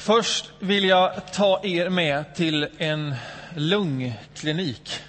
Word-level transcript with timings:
Först 0.00 0.52
vill 0.58 0.84
jag 0.84 1.32
ta 1.32 1.60
er 1.64 1.88
med 1.88 2.34
till 2.34 2.68
en 2.78 3.14
lungklinik. 3.54 5.00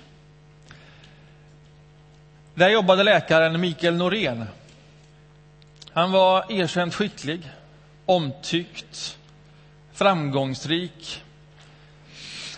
Där 2.54 2.70
jobbade 2.70 3.04
läkaren 3.04 3.62
Mikael 3.62 3.94
Norén. 3.94 4.46
Han 5.92 6.12
var 6.12 6.52
erkänt 6.52 6.96
skicklig, 6.96 7.52
omtyckt, 8.06 9.18
framgångsrik. 9.94 11.24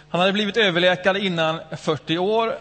Han 0.09 0.21
hade 0.21 0.33
blivit 0.33 0.57
överläkare 0.57 1.19
innan 1.19 1.59
40 1.77 2.17
år 2.17 2.57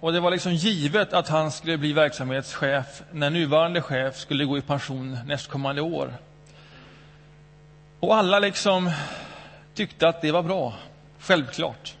och 0.00 0.12
det 0.12 0.20
var 0.20 0.30
liksom 0.30 0.54
givet 0.54 1.12
att 1.12 1.28
han 1.28 1.52
skulle 1.52 1.78
bli 1.78 1.92
verksamhetschef 1.92 3.02
när 3.12 3.30
nuvarande 3.30 3.82
chef 3.82 4.16
skulle 4.16 4.44
gå 4.44 4.58
i 4.58 4.62
pension 4.62 5.18
nästkommande 5.26 5.82
år. 5.82 6.12
Och 8.04 8.16
alla 8.16 8.38
liksom 8.38 8.90
tyckte 9.74 10.08
att 10.08 10.22
det 10.22 10.32
var 10.32 10.42
bra, 10.42 10.74
självklart. 11.18 11.94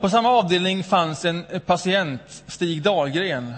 På 0.00 0.08
samma 0.08 0.28
avdelning 0.28 0.84
fanns 0.84 1.24
en 1.24 1.44
patient, 1.66 2.44
Stig 2.46 2.82
Dahlgren. 2.82 3.54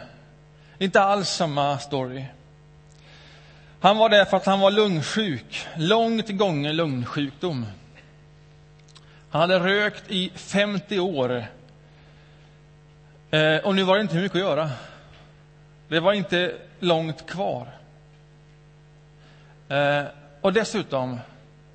Inte 0.78 1.02
alls 1.02 1.28
samma 1.28 1.78
story. 1.78 2.24
Han 3.80 3.96
var 3.96 4.08
där 4.08 4.24
för 4.24 4.36
att 4.36 4.46
han 4.46 4.60
var 4.60 4.70
lungsjuk, 4.70 5.66
långt 5.76 6.28
gången 6.28 6.76
lungsjukdom. 6.76 7.66
Han 9.30 9.40
hade 9.40 9.58
rökt 9.58 10.10
i 10.10 10.30
50 10.34 10.98
år. 10.98 11.46
Eh, 13.30 13.56
och 13.56 13.74
nu 13.74 13.82
var 13.82 13.96
det 13.96 14.02
inte 14.02 14.16
mycket 14.16 14.36
att 14.36 14.42
göra. 14.42 14.70
Det 15.88 16.00
var 16.00 16.12
inte 16.12 16.54
långt 16.80 17.26
kvar. 17.26 17.68
Eh, 19.68 20.04
och 20.42 20.52
dessutom 20.52 21.20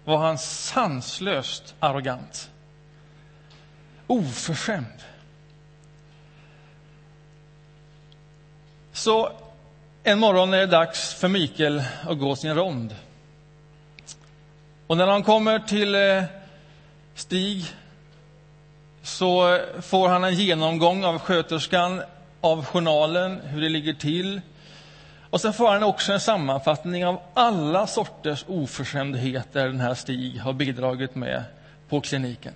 var 0.05 0.17
han 0.17 0.37
sanslöst 0.37 1.75
arrogant. 1.79 2.51
Oförskämd. 4.07 5.03
Så 8.91 9.31
en 10.03 10.19
morgon 10.19 10.53
är 10.53 10.57
det 10.57 10.65
dags 10.65 11.13
för 11.13 11.27
Mikael 11.27 11.83
att 12.03 12.19
gå 12.19 12.35
sin 12.35 12.55
rond. 12.55 12.95
Och 14.87 14.97
när 14.97 15.07
han 15.07 15.23
kommer 15.23 15.59
till 15.59 15.95
eh, 15.95 16.23
Stig 17.15 17.65
så 19.01 19.59
får 19.81 20.07
han 20.07 20.23
en 20.23 20.35
genomgång 20.35 21.05
av 21.05 21.19
sköterskan 21.19 22.01
av 22.41 22.65
journalen, 22.65 23.41
hur 23.41 23.61
det 23.61 23.69
ligger 23.69 23.93
till. 23.93 24.41
Och 25.29 25.41
sen 25.41 25.53
får 25.53 25.71
han 25.71 25.83
också 25.83 26.13
en 26.13 26.19
sammanfattning 26.19 27.05
av 27.05 27.19
alla 27.33 27.87
sorters 27.87 28.45
oförskämdheter 28.47 29.67
den 29.67 29.79
här 29.79 29.93
Stig 29.93 30.39
har 30.39 30.53
bidragit 30.53 31.15
med 31.15 31.43
på 31.89 32.01
kliniken. 32.01 32.53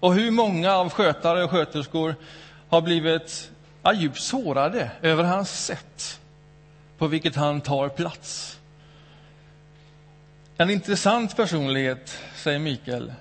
Och 0.00 0.14
hur 0.14 0.30
många 0.30 0.72
av 0.72 0.90
skötare 0.90 1.44
och 1.44 1.50
sköterskor 1.50 2.14
har 2.68 2.80
blivit 2.80 3.50
ja, 3.82 3.92
djupt 3.92 4.20
sårade 4.20 4.90
över 5.02 5.24
hans 5.24 5.64
sätt 5.64 6.20
på 6.98 7.06
vilket 7.06 7.36
han 7.36 7.60
tar 7.60 7.88
plats. 7.88 8.58
En 10.56 10.70
intressant 10.70 11.36
personlighet, 11.36 12.18
säger 12.36 12.58
Mikael. 12.58 13.12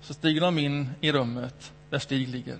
Så 0.00 0.14
stiger 0.14 0.40
de 0.40 0.58
in 0.58 0.90
i 1.00 1.12
rummet 1.12 1.72
där 1.90 1.98
Stig 1.98 2.28
ligger. 2.28 2.58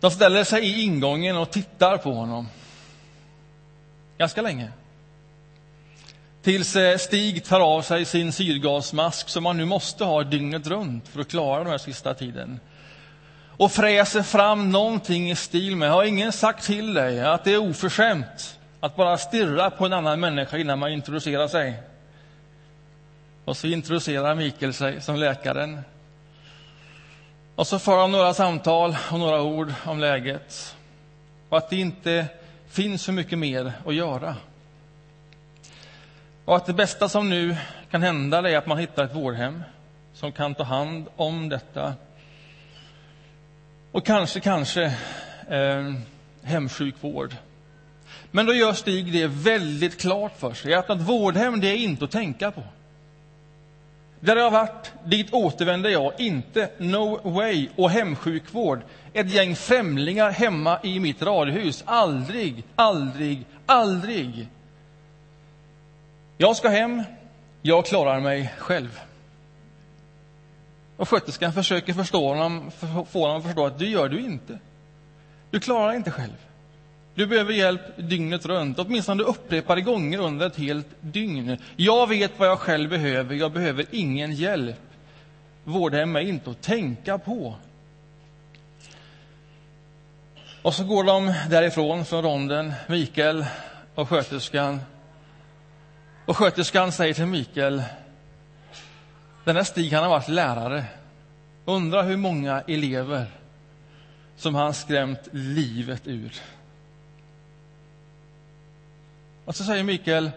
De 0.00 0.10
ställer 0.10 0.44
sig 0.44 0.64
i 0.64 0.82
ingången 0.82 1.36
och 1.36 1.50
tittar 1.50 1.96
på 1.96 2.12
honom. 2.12 2.48
Ganska 4.18 4.42
länge. 4.42 4.68
Tills 6.42 6.76
eh, 6.76 6.96
Stig 6.98 7.44
tar 7.44 7.60
av 7.60 7.82
sig 7.82 8.04
sin 8.04 8.32
syrgasmask 8.32 9.28
som 9.28 9.42
man 9.42 9.56
nu 9.56 9.64
måste 9.64 10.04
ha 10.04 10.24
dygnet 10.24 10.66
runt 10.66 11.08
för 11.08 11.20
att 11.20 11.28
klara 11.28 11.58
den 11.58 11.70
här 11.70 11.78
sista 11.78 12.14
tiden. 12.14 12.60
Och 13.56 13.72
fräser 13.72 14.22
fram 14.22 14.70
någonting 14.70 15.30
i 15.30 15.36
stil 15.36 15.76
med, 15.76 15.90
har 15.90 16.04
ingen 16.04 16.32
sagt 16.32 16.64
till 16.64 16.94
dig 16.94 17.20
att 17.20 17.44
det 17.44 17.52
är 17.52 17.58
oförskämt 17.58 18.58
att 18.80 18.96
bara 18.96 19.18
stirra 19.18 19.70
på 19.70 19.86
en 19.86 19.92
annan 19.92 20.20
människa 20.20 20.58
innan 20.58 20.78
man 20.78 20.92
introducerar 20.92 21.48
sig? 21.48 21.82
Och 23.44 23.56
så 23.56 23.66
introducerar 23.66 24.34
Mikael 24.34 24.74
sig 24.74 25.00
som 25.00 25.16
läkaren. 25.16 25.80
Och 27.54 27.66
så 27.66 27.78
för 27.78 28.00
han 28.00 28.12
några 28.12 28.34
samtal 28.34 28.96
och 29.10 29.18
några 29.18 29.42
ord 29.42 29.72
om 29.84 30.00
läget. 30.00 30.76
Och 31.48 31.58
att 31.58 31.70
det 31.70 31.76
inte 31.76 32.26
finns 32.74 33.02
så 33.02 33.12
mycket 33.12 33.38
mer 33.38 33.72
att 33.86 33.94
göra. 33.94 34.36
Och 36.44 36.56
att 36.56 36.66
det 36.66 36.72
bästa 36.72 37.08
som 37.08 37.30
nu 37.30 37.56
kan 37.90 38.02
hända 38.02 38.50
är 38.50 38.56
att 38.56 38.66
man 38.66 38.78
hittar 38.78 39.04
ett 39.04 39.14
vårdhem 39.14 39.62
som 40.14 40.32
kan 40.32 40.54
ta 40.54 40.62
hand 40.62 41.06
om 41.16 41.48
detta. 41.48 41.94
Och 43.92 44.06
kanske, 44.06 44.40
kanske 44.40 44.84
eh, 45.48 45.94
hemsjukvård. 46.42 47.34
Men 48.30 48.46
då 48.46 48.54
gör 48.54 48.72
Stig 48.72 49.12
det 49.12 49.26
väldigt 49.26 50.00
klart 50.00 50.38
för 50.38 50.54
sig 50.54 50.74
att 50.74 50.90
ett 50.90 51.00
vårdhem 51.00 51.60
det 51.60 51.68
är 51.68 51.76
inte 51.76 52.04
att 52.04 52.10
tänka 52.10 52.50
på. 52.50 52.62
Där 54.24 54.36
jag 54.36 54.50
varit, 54.50 54.92
dit 55.04 55.32
återvänder 55.32 55.90
jag 55.90 56.12
inte. 56.18 56.70
No 56.78 57.30
way. 57.30 57.68
Och 57.76 57.90
hemsjukvård, 57.90 58.80
ett 59.12 59.30
gäng 59.30 59.56
främlingar 59.56 60.30
hemma 60.30 60.78
i 60.82 61.00
mitt 61.00 61.22
radhus. 61.22 61.84
Aldrig, 61.86 62.64
aldrig, 62.76 63.46
aldrig. 63.66 64.48
Jag 66.38 66.56
ska 66.56 66.68
hem. 66.68 67.02
Jag 67.62 67.86
klarar 67.86 68.20
mig 68.20 68.54
själv. 68.58 69.00
Och 70.96 71.08
sköterskan 71.08 71.52
försöker 71.52 71.92
förstå 71.92 72.28
honom, 72.28 72.70
få 73.10 73.20
honom 73.20 73.36
att 73.36 73.44
förstå 73.44 73.66
att 73.66 73.78
det 73.78 73.86
gör 73.86 74.08
du 74.08 74.20
inte. 74.20 74.58
Du 75.50 75.60
klarar 75.60 75.88
dig 75.88 75.96
inte 75.96 76.10
själv. 76.10 76.36
Du 77.14 77.26
behöver 77.26 77.52
hjälp 77.52 77.80
dygnet 77.96 78.46
runt, 78.46 78.78
åtminstone 78.78 79.22
upprepade 79.22 79.80
gånger 79.80 80.18
under 80.18 80.46
ett 80.46 80.56
helt 80.56 80.88
dygn. 81.00 81.56
Jag 81.76 82.08
vet 82.08 82.38
vad 82.38 82.48
jag 82.48 82.58
själv 82.58 82.90
behöver, 82.90 83.34
jag 83.34 83.52
behöver 83.52 83.86
ingen 83.90 84.32
hjälp. 84.32 84.80
Vårdhem 85.64 86.16
är 86.16 86.20
inte 86.20 86.50
att 86.50 86.62
tänka 86.62 87.18
på. 87.18 87.54
Och 90.62 90.74
så 90.74 90.84
går 90.84 91.04
de 91.04 91.34
därifrån 91.50 92.04
från 92.04 92.22
ronden, 92.22 92.72
Mikael 92.86 93.46
och 93.94 94.08
sköterskan. 94.08 94.80
Och 96.26 96.36
sköterskan 96.36 96.92
säger 96.92 97.14
till 97.14 97.26
Mikael, 97.26 97.82
den 99.44 99.56
här 99.56 99.64
Stig 99.64 99.92
han 99.92 100.02
har 100.02 100.10
varit 100.10 100.28
lärare. 100.28 100.84
Undrar 101.64 102.02
hur 102.02 102.16
många 102.16 102.60
elever 102.60 103.26
som 104.36 104.54
han 104.54 104.74
skrämt 104.74 105.28
livet 105.32 106.02
ur. 106.06 106.32
Och 109.44 109.56
så 109.56 109.64
säger 109.64 109.84
Mikael, 109.84 110.30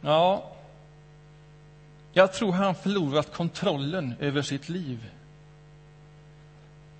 ja, 0.00 0.50
jag 2.12 2.32
tror 2.32 2.52
han 2.52 2.74
förlorat 2.74 3.32
kontrollen 3.32 4.14
över 4.20 4.42
sitt 4.42 4.68
liv. 4.68 5.10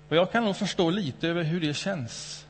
Och 0.09 0.15
jag 0.15 0.31
kan 0.31 0.43
nog 0.43 0.55
förstå 0.55 0.89
lite 0.89 1.27
över 1.27 1.43
hur 1.43 1.61
det 1.61 1.73
känns. 1.73 2.45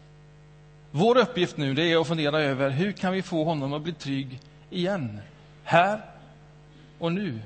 Vår 0.92 1.18
uppgift 1.18 1.58
nu 1.58 1.74
det 1.74 1.92
är 1.92 2.02
att 2.02 2.08
fundera 2.08 2.42
över 2.42 2.70
hur 2.70 2.92
kan 2.92 3.14
vi 3.14 3.22
få 3.22 3.44
honom 3.44 3.74
att 3.74 3.82
bli 3.82 3.94
trygg 3.94 4.40
igen, 4.70 5.20
här 5.64 6.02
och 7.00 7.12
nu. 7.12 7.40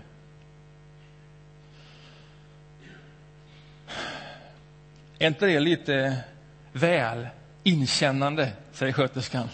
Är 5.19 5.27
inte 5.27 5.45
det 5.45 5.59
lite 5.59 6.23
väl 6.71 7.27
inkännande, 7.63 8.51
säger 8.71 8.93
sköterskan. 8.93 9.49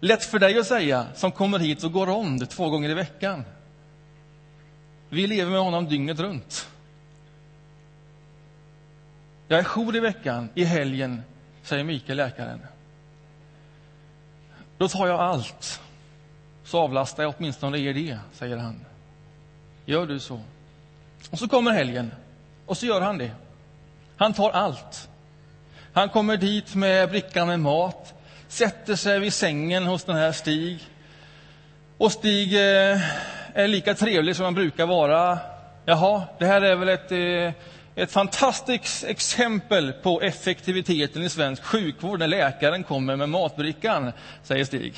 Lätt 0.00 0.24
för 0.24 0.38
dig 0.38 0.58
att 0.58 0.66
säga, 0.66 1.06
som 1.14 1.32
kommer 1.32 1.58
hit 1.58 1.84
och 1.84 1.92
går 1.92 2.06
rond 2.06 2.50
två 2.50 2.70
gånger 2.70 2.90
i 2.90 2.94
veckan. 2.94 3.44
Vi 5.08 5.26
lever 5.26 5.50
med 5.50 5.60
honom 5.60 5.88
dygnet 5.88 6.18
runt. 6.18 6.68
Jag 9.48 9.58
är 9.60 9.64
jour 9.64 9.96
i 9.96 10.00
veckan, 10.00 10.48
i 10.54 10.64
helgen, 10.64 11.22
säger 11.62 11.84
Mikael, 11.84 12.16
läkaren. 12.16 12.60
Då 14.78 14.88
tar 14.88 15.06
jag 15.06 15.20
allt, 15.20 15.80
så 16.64 16.78
avlastar 16.78 17.22
jag 17.22 17.34
åtminstone 17.38 17.78
er 17.78 17.94
det, 17.94 18.18
säger 18.32 18.56
han. 18.56 18.84
Gör 19.84 20.06
du 20.06 20.20
så. 20.20 20.40
Och 21.30 21.38
så 21.38 21.48
kommer 21.48 21.70
helgen, 21.70 22.12
och 22.66 22.76
så 22.76 22.86
gör 22.86 23.00
han 23.00 23.18
det. 23.18 23.30
Han 24.16 24.32
tar 24.32 24.50
allt. 24.50 25.08
Han 25.92 26.08
kommer 26.08 26.36
dit 26.36 26.74
med 26.74 27.10
brickan 27.10 27.48
med 27.48 27.60
mat, 27.60 28.14
sätter 28.48 28.94
sig 28.94 29.20
vid 29.20 29.32
sängen 29.32 29.86
hos 29.86 30.04
den 30.04 30.16
här 30.16 30.32
Stig. 30.32 30.78
Och 31.98 32.12
Stig 32.12 32.54
eh, 32.54 33.00
är 33.54 33.68
lika 33.68 33.94
trevlig 33.94 34.36
som 34.36 34.44
han 34.44 34.54
brukar 34.54 34.86
vara. 34.86 35.38
Jaha, 35.84 36.22
det 36.38 36.46
här 36.46 36.60
är 36.60 36.76
väl 36.76 36.88
ett, 36.88 37.12
eh, 37.12 37.62
ett 38.02 38.12
fantastiskt 38.12 39.04
exempel 39.04 39.92
på 39.92 40.20
effektiviteten 40.20 41.22
i 41.22 41.28
svensk 41.28 41.62
sjukvård 41.62 42.18
när 42.18 42.26
läkaren 42.26 42.84
kommer 42.84 43.16
med 43.16 43.28
matbrickan, 43.28 44.12
säger 44.42 44.64
Stig. 44.64 44.94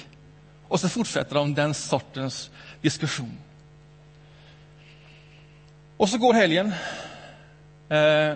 Och 0.68 0.80
så 0.80 0.88
fortsätter 0.88 1.34
de 1.34 1.54
den 1.54 1.74
sortens 1.74 2.50
diskussion. 2.80 3.38
Och 5.96 6.08
så 6.08 6.18
går 6.18 6.34
helgen. 6.34 6.72
Eh, 7.88 8.34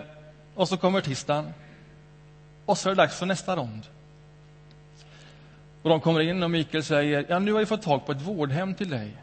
och 0.55 0.69
så 0.69 0.77
kommer 0.77 1.01
tisdagen. 1.01 1.55
Och 2.67 2.79
så 2.79 2.89
är 2.89 2.95
det 2.95 3.03
dags 3.03 3.19
för 3.19 3.27
nästa 3.27 3.57
rond. 3.57 3.83
Och 5.85 5.91
de 5.91 6.01
kommer 6.01 6.21
in 6.21 6.43
och 6.43 6.51
Mikael 6.51 6.85
säger, 6.85 7.27
ja 7.29 7.39
nu 7.39 7.53
har 7.53 7.61
jag 7.61 7.69
fått 7.69 7.83
tag 7.83 8.07
på 8.07 8.13
ett 8.13 8.21
vårdhem 8.21 8.75
till 8.75 8.91
dig. 8.91 9.17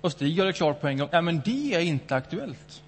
Och 0.00 0.12
Stig 0.12 0.38
gör 0.38 0.46
det 0.46 0.52
klart 0.52 0.80
på 0.80 0.88
en 0.88 0.98
gång, 0.98 1.08
ja 1.12 1.20
men 1.20 1.40
det 1.44 1.74
är 1.74 1.80
inte 1.80 2.16
aktuellt. 2.16 2.82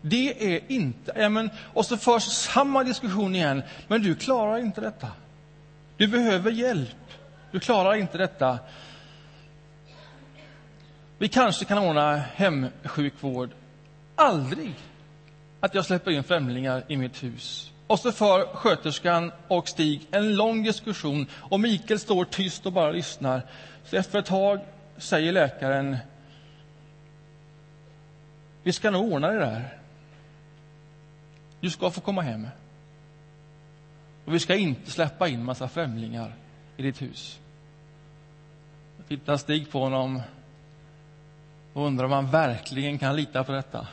Det 0.00 0.54
är 0.54 0.60
inte, 0.68 1.12
ja 1.16 1.28
men, 1.28 1.50
och 1.60 1.86
så 1.86 1.96
förs 1.96 2.22
samma 2.22 2.84
diskussion 2.84 3.34
igen, 3.34 3.62
men 3.88 4.02
du 4.02 4.14
klarar 4.14 4.58
inte 4.58 4.80
detta. 4.80 5.08
Du 5.96 6.08
behöver 6.08 6.50
hjälp. 6.50 7.12
Du 7.50 7.60
klarar 7.60 7.94
inte 7.94 8.18
detta. 8.18 8.58
Vi 11.18 11.28
kanske 11.28 11.64
kan 11.64 11.78
ordna 11.78 12.16
hemsjukvård. 12.16 13.50
Aldrig 14.14 14.74
att 15.60 15.74
jag 15.74 15.84
släpper 15.84 16.10
in 16.10 16.24
främlingar 16.24 16.84
i 16.88 16.96
mitt 16.96 17.22
hus. 17.22 17.71
Och 17.86 17.98
så 17.98 18.12
för 18.12 18.46
sköterskan 18.54 19.32
och 19.48 19.68
Stig 19.68 20.06
en 20.10 20.34
lång 20.34 20.62
diskussion 20.62 21.26
och 21.32 21.60
Mikael 21.60 22.00
står 22.00 22.24
tyst 22.24 22.66
och 22.66 22.72
bara 22.72 22.90
lyssnar. 22.90 23.42
Så 23.84 23.96
efter 23.96 24.18
ett 24.18 24.26
tag 24.26 24.60
säger 24.96 25.32
läkaren 25.32 25.96
Vi 28.62 28.72
ska 28.72 28.90
nog 28.90 29.12
ordna 29.12 29.30
det 29.30 29.38
där. 29.38 29.78
Du 31.60 31.70
ska 31.70 31.90
få 31.90 32.00
komma 32.00 32.22
hem. 32.22 32.48
Och 34.24 34.34
vi 34.34 34.40
ska 34.40 34.54
inte 34.56 34.90
släppa 34.90 35.28
in 35.28 35.44
massa 35.44 35.68
främlingar 35.68 36.34
i 36.76 36.82
ditt 36.82 37.02
hus. 37.02 37.40
Jag 38.96 39.08
tittar 39.08 39.36
Stig 39.36 39.70
på 39.70 39.80
honom 39.80 40.22
och 41.72 41.86
undrar 41.86 42.04
om 42.04 42.12
han 42.12 42.30
verkligen 42.30 42.98
kan 42.98 43.16
lita 43.16 43.44
på 43.44 43.52
detta. 43.52 43.88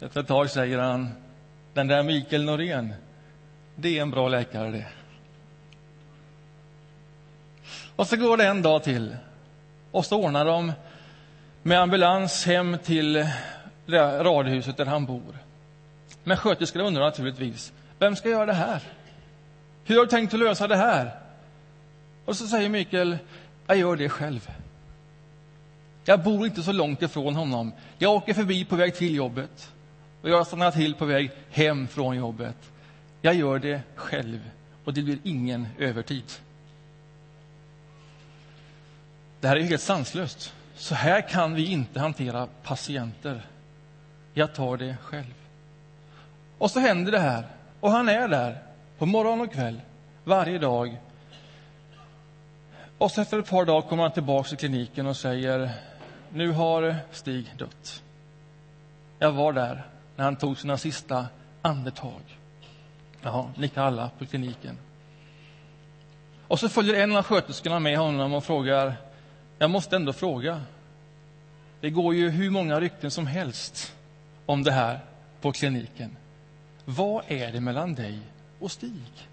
Efter 0.00 0.20
ett 0.20 0.26
tag 0.26 0.50
säger 0.50 0.78
han, 0.78 1.10
den 1.74 1.86
där 1.86 2.02
Mikael 2.02 2.44
Norén, 2.44 2.94
det 3.74 3.98
är 3.98 4.02
en 4.02 4.10
bra 4.10 4.28
läkare 4.28 4.70
det. 4.70 4.86
Och 7.96 8.06
så 8.06 8.16
går 8.16 8.36
det 8.36 8.46
en 8.46 8.62
dag 8.62 8.82
till 8.82 9.16
och 9.90 10.04
så 10.06 10.22
ordnar 10.22 10.44
de 10.44 10.72
med 11.62 11.80
ambulans 11.80 12.46
hem 12.46 12.78
till 12.84 13.26
radhuset 13.86 14.76
där 14.76 14.86
han 14.86 15.06
bor. 15.06 15.38
Men 16.24 16.36
sköterskorna 16.36 16.84
undrar 16.84 17.02
naturligtvis, 17.02 17.72
vem 17.98 18.16
ska 18.16 18.28
göra 18.28 18.46
det 18.46 18.52
här? 18.52 18.82
Hur 19.84 19.96
har 19.96 20.02
du 20.04 20.10
tänkt 20.10 20.34
att 20.34 20.40
lösa 20.40 20.68
det 20.68 20.76
här? 20.76 21.10
Och 22.24 22.36
så 22.36 22.46
säger 22.46 22.68
Mikael, 22.68 23.18
jag 23.66 23.76
gör 23.76 23.96
det 23.96 24.08
själv. 24.08 24.50
Jag 26.04 26.22
bor 26.22 26.46
inte 26.46 26.62
så 26.62 26.72
långt 26.72 27.02
ifrån 27.02 27.36
honom. 27.36 27.72
Jag 27.98 28.12
åker 28.12 28.34
förbi 28.34 28.64
på 28.64 28.76
väg 28.76 28.94
till 28.94 29.14
jobbet 29.14 29.73
och 30.24 30.30
jag 30.30 30.46
stannar 30.46 30.70
till 30.70 30.94
på 30.94 31.04
väg 31.04 31.30
hem 31.50 31.88
från 31.88 32.16
jobbet. 32.16 32.56
Jag 33.22 33.34
gör 33.34 33.58
det 33.58 33.80
själv 33.94 34.50
och 34.84 34.94
det 34.94 35.02
blir 35.02 35.18
ingen 35.22 35.68
övertid. 35.78 36.24
Det 39.40 39.48
här 39.48 39.56
är 39.56 39.60
helt 39.60 39.82
sanslöst. 39.82 40.54
Så 40.74 40.94
här 40.94 41.28
kan 41.28 41.54
vi 41.54 41.66
inte 41.66 42.00
hantera 42.00 42.48
patienter. 42.62 43.46
Jag 44.34 44.54
tar 44.54 44.76
det 44.76 44.96
själv. 45.02 45.34
Och 46.58 46.70
så 46.70 46.80
händer 46.80 47.12
det 47.12 47.20
här. 47.20 47.46
Och 47.80 47.90
han 47.90 48.08
är 48.08 48.28
där 48.28 48.58
på 48.98 49.06
morgon 49.06 49.40
och 49.40 49.52
kväll, 49.52 49.80
varje 50.24 50.58
dag. 50.58 51.00
Och 52.98 53.10
så 53.10 53.20
efter 53.20 53.38
ett 53.38 53.50
par 53.50 53.64
dagar 53.64 53.88
kommer 53.88 54.02
han 54.02 54.12
tillbaka 54.12 54.48
till 54.48 54.58
kliniken 54.58 55.06
och 55.06 55.16
säger 55.16 55.70
nu 56.32 56.50
har 56.50 56.96
Stig 57.12 57.52
dött. 57.58 58.02
Jag 59.18 59.32
var 59.32 59.52
där 59.52 59.93
när 60.16 60.24
han 60.24 60.36
tog 60.36 60.58
sina 60.58 60.78
sista 60.78 61.26
andetag. 61.62 62.20
Ja, 63.22 63.50
nickar 63.56 63.82
alla 63.82 64.10
på 64.18 64.26
kliniken. 64.26 64.78
Och 66.48 66.60
så 66.60 66.68
följer 66.68 66.94
en 67.02 67.16
av 67.16 67.22
sköterskorna 67.22 67.78
med 67.78 67.98
honom 67.98 68.34
och 68.34 68.44
frågar, 68.44 68.94
jag 69.58 69.70
måste 69.70 69.96
ändå 69.96 70.12
fråga. 70.12 70.62
Det 71.80 71.90
går 71.90 72.14
ju 72.14 72.30
hur 72.30 72.50
många 72.50 72.80
rykten 72.80 73.10
som 73.10 73.26
helst 73.26 73.94
om 74.46 74.62
det 74.62 74.72
här 74.72 75.00
på 75.40 75.52
kliniken. 75.52 76.16
Vad 76.84 77.24
är 77.28 77.52
det 77.52 77.60
mellan 77.60 77.94
dig 77.94 78.18
och 78.60 78.70
Stig? 78.70 79.28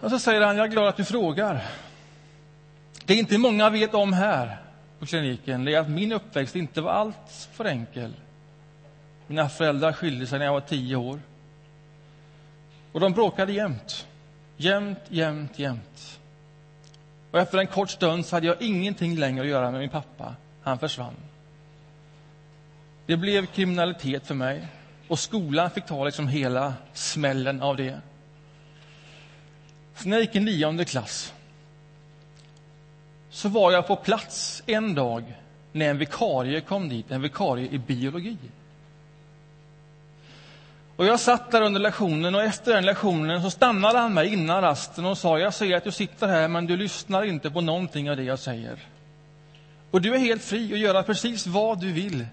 Och 0.00 0.10
så 0.10 0.18
säger 0.18 0.40
han, 0.40 0.56
jag 0.56 0.66
är 0.66 0.70
glad 0.70 0.88
att 0.88 0.96
du 0.96 1.04
frågar. 1.04 1.64
Det 3.04 3.14
är 3.14 3.18
inte 3.18 3.38
många 3.38 3.70
vet 3.70 3.94
om 3.94 4.12
här 4.12 4.67
på 4.98 5.06
kliniken, 5.06 5.64
det 5.64 5.74
är 5.74 5.80
att 5.80 5.90
min 5.90 6.12
uppväxt 6.12 6.56
inte 6.56 6.80
var 6.80 6.92
allt 6.92 7.48
för 7.52 7.64
enkel. 7.64 8.12
Mina 9.26 9.48
föräldrar 9.48 9.92
skilde 9.92 10.26
sig 10.26 10.38
när 10.38 10.46
jag 10.46 10.52
var 10.52 10.60
tio 10.60 10.96
år. 10.96 11.20
Och 12.92 13.00
de 13.00 13.12
bråkade 13.12 13.52
jämt. 13.52 14.06
Jämt, 14.56 14.98
jämt, 15.08 15.58
jämt. 15.58 16.20
Och 17.30 17.38
efter 17.38 17.58
en 17.58 17.66
kort 17.66 17.90
stund 17.90 18.26
så 18.26 18.36
hade 18.36 18.46
jag 18.46 18.62
ingenting 18.62 19.16
längre 19.16 19.42
att 19.42 19.48
göra 19.48 19.70
med 19.70 19.80
min 19.80 19.90
pappa. 19.90 20.34
Han 20.62 20.78
försvann. 20.78 21.14
Det 23.06 23.16
blev 23.16 23.46
kriminalitet 23.46 24.26
för 24.26 24.34
mig. 24.34 24.66
Och 25.08 25.18
skolan 25.18 25.70
fick 25.70 25.86
ta 25.86 26.04
liksom 26.04 26.28
hela 26.28 26.74
smällen 26.92 27.62
av 27.62 27.76
det. 27.76 28.00
Så 29.94 30.08
när 30.08 30.16
jag 30.16 30.24
gick 30.24 30.36
i 30.36 30.40
nionde 30.40 30.84
klass 30.84 31.34
så 33.38 33.48
var 33.48 33.72
jag 33.72 33.86
på 33.86 33.96
plats 33.96 34.62
en 34.66 34.94
dag 34.94 35.24
när 35.72 35.90
en 35.90 35.98
vikarie 35.98 36.60
kom 36.60 36.88
dit, 36.88 37.10
en 37.10 37.22
vikarie 37.22 37.68
i 37.68 37.78
biologi. 37.78 38.36
Och 40.96 41.06
jag 41.06 41.20
satt 41.20 41.50
där 41.50 41.62
under 41.62 41.80
lektionen 41.80 42.34
och 42.34 42.42
efter 42.42 42.74
den 42.74 42.84
lektionen 42.84 43.42
så 43.42 43.50
stannade 43.50 43.98
han 43.98 44.14
mig 44.14 44.32
innan 44.32 44.62
rasten 44.62 45.04
och 45.04 45.18
sa, 45.18 45.38
jag 45.38 45.54
ser 45.54 45.76
att 45.76 45.84
du 45.84 45.90
sitter 45.90 46.28
här 46.28 46.48
men 46.48 46.66
du 46.66 46.76
lyssnar 46.76 47.24
inte 47.24 47.50
på 47.50 47.60
någonting 47.60 48.10
av 48.10 48.16
det 48.16 48.22
jag 48.22 48.38
säger. 48.38 48.78
Och 49.90 50.00
du 50.00 50.14
är 50.14 50.18
helt 50.18 50.44
fri 50.44 50.72
att 50.72 50.78
göra 50.78 51.02
precis 51.02 51.46
vad 51.46 51.80
du 51.80 51.92
vill 51.92 52.26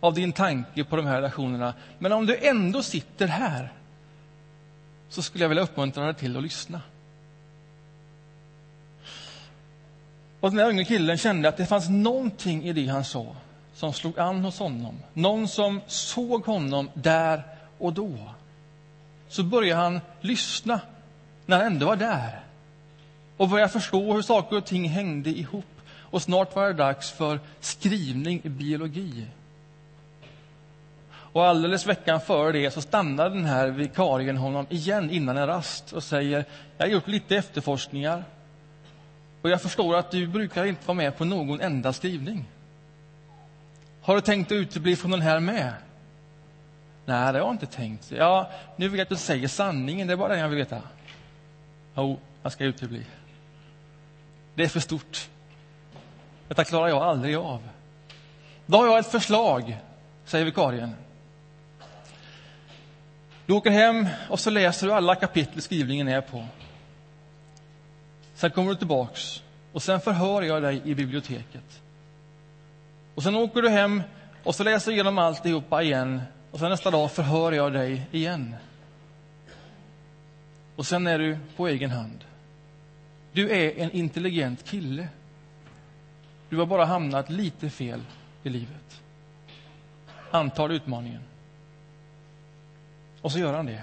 av 0.00 0.14
din 0.14 0.32
tanke 0.32 0.84
på 0.84 0.96
de 0.96 1.06
här 1.06 1.20
lektionerna. 1.20 1.74
Men 1.98 2.12
om 2.12 2.26
du 2.26 2.36
ändå 2.36 2.82
sitter 2.82 3.26
här 3.26 3.72
så 5.08 5.22
skulle 5.22 5.44
jag 5.44 5.48
vilja 5.48 5.64
uppmuntra 5.64 6.04
dig 6.04 6.14
till 6.14 6.36
att 6.36 6.42
lyssna. 6.42 6.80
Och 10.40 10.50
den 10.50 10.58
här 10.58 10.68
unge 10.68 10.84
killen 10.84 11.18
kände 11.18 11.48
att 11.48 11.56
det 11.56 11.66
fanns 11.66 11.88
någonting 11.88 12.64
i 12.64 12.72
det 12.72 12.86
han 12.86 13.04
sa 13.04 13.26
som 13.74 13.92
slog 13.92 14.18
an 14.18 14.44
hos 14.44 14.58
honom. 14.58 14.94
Någon 15.12 15.48
som 15.48 15.80
såg 15.86 16.44
honom 16.46 16.90
där 16.94 17.42
och 17.78 17.92
då. 17.92 18.16
Så 19.28 19.42
började 19.42 19.82
han 19.82 20.00
lyssna 20.20 20.80
när 21.46 21.56
han 21.56 21.66
ändå 21.66 21.86
var 21.86 21.96
där 21.96 22.40
och 23.36 23.48
började 23.48 23.72
förstå 23.72 24.12
hur 24.12 24.22
saker 24.22 24.56
och 24.56 24.64
ting 24.64 24.88
hängde 24.88 25.30
ihop. 25.30 25.64
Och 26.10 26.22
snart 26.22 26.56
var 26.56 26.66
det 26.66 26.72
dags 26.72 27.10
för 27.10 27.40
skrivning 27.60 28.40
i 28.44 28.48
biologi. 28.48 29.26
Och 31.10 31.46
alldeles 31.46 31.86
veckan 31.86 32.20
före 32.20 32.52
det 32.52 32.70
så 32.70 32.80
stannar 32.80 33.30
den 33.30 33.44
här 33.44 33.68
vikarien 33.68 34.36
honom 34.36 34.66
igen 34.70 35.10
innan 35.10 35.36
en 35.36 35.46
rast 35.46 35.92
och 35.92 36.02
säger, 36.02 36.44
jag 36.78 36.86
har 36.86 36.92
gjort 36.92 37.08
lite 37.08 37.36
efterforskningar 37.36 38.24
och 39.42 39.50
jag 39.50 39.62
förstår 39.62 39.96
att 39.96 40.10
du 40.10 40.26
brukar 40.26 40.64
inte 40.64 40.86
vara 40.86 40.96
med 40.96 41.16
på 41.16 41.24
någon 41.24 41.60
enda 41.60 41.92
skrivning. 41.92 42.44
Har 44.02 44.14
du 44.14 44.20
tänkt 44.20 44.52
att 44.52 44.56
utebli 44.56 44.96
från 44.96 45.10
den 45.10 45.20
här 45.20 45.40
med? 45.40 45.72
Nej, 47.04 47.32
det 47.32 47.38
har 47.38 47.46
jag 47.46 47.54
inte 47.54 47.66
tänkt. 47.66 48.10
Ja, 48.10 48.50
nu 48.76 49.00
att 49.00 49.08
du 49.08 49.16
säger 49.16 49.48
sanningen, 49.48 50.06
det 50.06 50.12
är 50.12 50.16
bara 50.16 50.34
det 50.34 50.38
jag 50.38 50.48
vill 50.48 50.58
veta. 50.58 50.82
Jo, 51.96 52.18
jag 52.42 52.52
ska 52.52 52.64
utebli. 52.64 53.02
Det 54.54 54.64
är 54.64 54.68
för 54.68 54.80
stort. 54.80 55.28
Detta 56.48 56.64
klarar 56.64 56.88
jag 56.88 57.02
aldrig 57.02 57.36
av. 57.36 57.68
Då 58.66 58.78
har 58.78 58.86
jag 58.86 58.98
ett 58.98 59.10
förslag, 59.10 59.78
säger 60.24 60.44
vikarien. 60.44 60.94
Du 63.46 63.52
åker 63.52 63.70
hem 63.70 64.06
och 64.28 64.40
så 64.40 64.50
läser 64.50 64.86
du 64.86 64.92
alla 64.92 65.14
kapitel 65.14 65.62
skrivningen 65.62 66.08
är 66.08 66.20
på. 66.20 66.46
Sen 68.38 68.50
kommer 68.50 68.70
du 68.70 68.76
tillbaks 68.76 69.42
och 69.72 69.82
sen 69.82 70.00
förhör 70.00 70.42
jag 70.42 70.62
dig 70.62 70.82
i 70.84 70.94
biblioteket. 70.94 71.82
Och 73.14 73.22
sen 73.22 73.34
åker 73.34 73.62
du 73.62 73.68
hem 73.68 74.02
och 74.44 74.54
så 74.54 74.64
läser 74.64 74.90
du 74.90 74.94
igenom 74.94 75.18
alltihopa 75.18 75.82
igen 75.82 76.22
och 76.50 76.58
sen 76.58 76.70
nästa 76.70 76.90
dag 76.90 77.12
förhör 77.12 77.52
jag 77.52 77.72
dig 77.72 78.06
igen. 78.10 78.54
Och 80.76 80.86
sen 80.86 81.06
är 81.06 81.18
du 81.18 81.38
på 81.56 81.68
egen 81.68 81.90
hand. 81.90 82.24
Du 83.32 83.50
är 83.50 83.78
en 83.78 83.90
intelligent 83.90 84.64
kille. 84.64 85.08
Du 86.48 86.56
har 86.56 86.66
bara 86.66 86.84
hamnat 86.84 87.30
lite 87.30 87.70
fel 87.70 88.00
i 88.42 88.48
livet. 88.48 89.02
Antar 90.30 90.68
utmaningen. 90.68 91.22
Och 93.20 93.32
så 93.32 93.38
gör 93.38 93.54
han 93.54 93.66
det. 93.66 93.82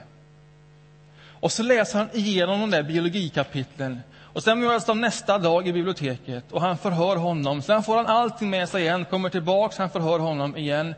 Och 1.23 1.51
så 1.51 1.63
läser 1.63 1.99
han 1.99 2.09
igenom 2.13 2.59
de 2.61 2.71
där 2.71 2.83
biologikapitlen. 2.83 4.01
Och 4.35 4.43
sen 4.43 4.59
möts 4.59 4.85
de 4.85 5.01
nästa 5.01 5.37
dag 5.37 5.67
i 5.67 5.73
biblioteket 5.73 6.51
och 6.51 6.61
han 6.61 6.77
förhör 6.77 7.15
honom. 7.15 7.61
Sen 7.61 7.83
får 7.83 7.95
han 7.95 8.05
allting 8.05 8.49
med 8.49 8.69
sig 8.69 8.81
igen, 8.81 9.05
kommer 9.05 9.29
tillbaks, 9.29 9.77
han 9.77 9.89
förhör 9.89 10.19
honom 10.19 10.57
igen. 10.57 10.95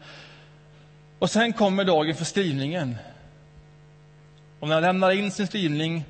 Och 1.19 1.29
sen 1.29 1.53
kommer 1.53 1.83
dagen 1.83 2.15
för 2.15 2.25
skrivningen. 2.25 2.97
Och 4.59 4.67
när 4.67 4.75
han 4.75 4.83
lämnar 4.83 5.11
in 5.11 5.31
sin 5.31 5.47
skrivning 5.47 6.05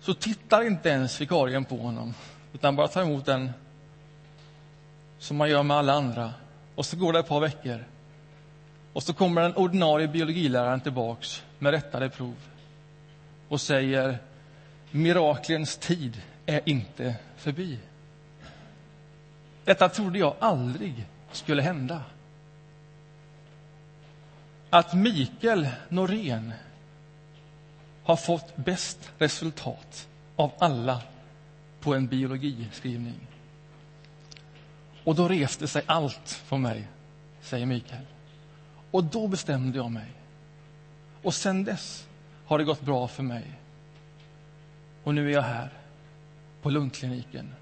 så 0.00 0.14
tittar 0.14 0.66
inte 0.66 0.88
ens 0.88 1.20
vikarien 1.20 1.64
på 1.64 1.76
honom, 1.76 2.14
utan 2.52 2.76
bara 2.76 2.88
tar 2.88 3.02
emot 3.02 3.26
den 3.26 3.50
som 5.18 5.36
man 5.36 5.50
gör 5.50 5.62
med 5.62 5.76
alla 5.76 5.92
andra. 5.92 6.34
Och 6.74 6.86
så 6.86 6.96
går 6.96 7.12
det 7.12 7.18
ett 7.18 7.28
par 7.28 7.40
veckor. 7.40 7.84
Och 8.92 9.02
så 9.02 9.12
kommer 9.12 9.42
den 9.42 9.56
ordinarie 9.56 10.08
biologiläraren 10.08 10.80
tillbaks 10.80 11.42
med 11.58 11.70
rättade 11.70 12.08
prov 12.08 12.36
och 13.48 13.60
säger 13.60 14.18
miraklens 14.90 15.76
tid 15.76 16.22
är 16.46 16.68
inte 16.68 17.16
förbi. 17.36 17.78
Detta 19.64 19.88
trodde 19.88 20.18
jag 20.18 20.34
aldrig 20.38 21.06
skulle 21.32 21.62
hända. 21.62 22.02
Att 24.70 24.94
Mikael 24.94 25.68
Norén 25.88 26.52
har 28.04 28.16
fått 28.16 28.56
bäst 28.56 29.12
resultat 29.18 30.08
av 30.36 30.52
alla 30.58 31.02
på 31.80 31.94
en 31.94 32.06
biologiskrivning. 32.06 33.26
Och 35.04 35.14
då 35.14 35.28
reste 35.28 35.68
sig 35.68 35.82
allt 35.86 36.42
på 36.48 36.58
mig, 36.58 36.88
säger 37.40 37.66
Mikael. 37.66 38.06
Och 38.90 39.04
då 39.04 39.28
bestämde 39.28 39.78
jag 39.78 39.90
mig. 39.90 40.08
Och 41.22 41.34
sen 41.34 41.64
dess 41.64 42.06
har 42.46 42.58
det 42.58 42.64
gått 42.64 42.80
bra 42.80 43.08
för 43.08 43.22
mig. 43.22 43.59
Och 45.04 45.14
nu 45.14 45.28
är 45.28 45.34
jag 45.34 45.42
här, 45.42 45.68
på 46.62 46.70
lungkliniken. 46.70 47.54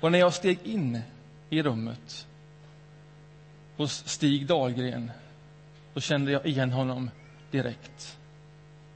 Och 0.00 0.12
när 0.12 0.18
jag 0.18 0.34
steg 0.34 0.58
in 0.64 1.02
i 1.50 1.62
rummet 1.62 2.26
hos 3.76 4.08
Stig 4.08 4.46
Dahlgren, 4.46 5.10
då 5.94 6.00
kände 6.00 6.32
jag 6.32 6.46
igen 6.46 6.72
honom 6.72 7.10
direkt. 7.50 8.18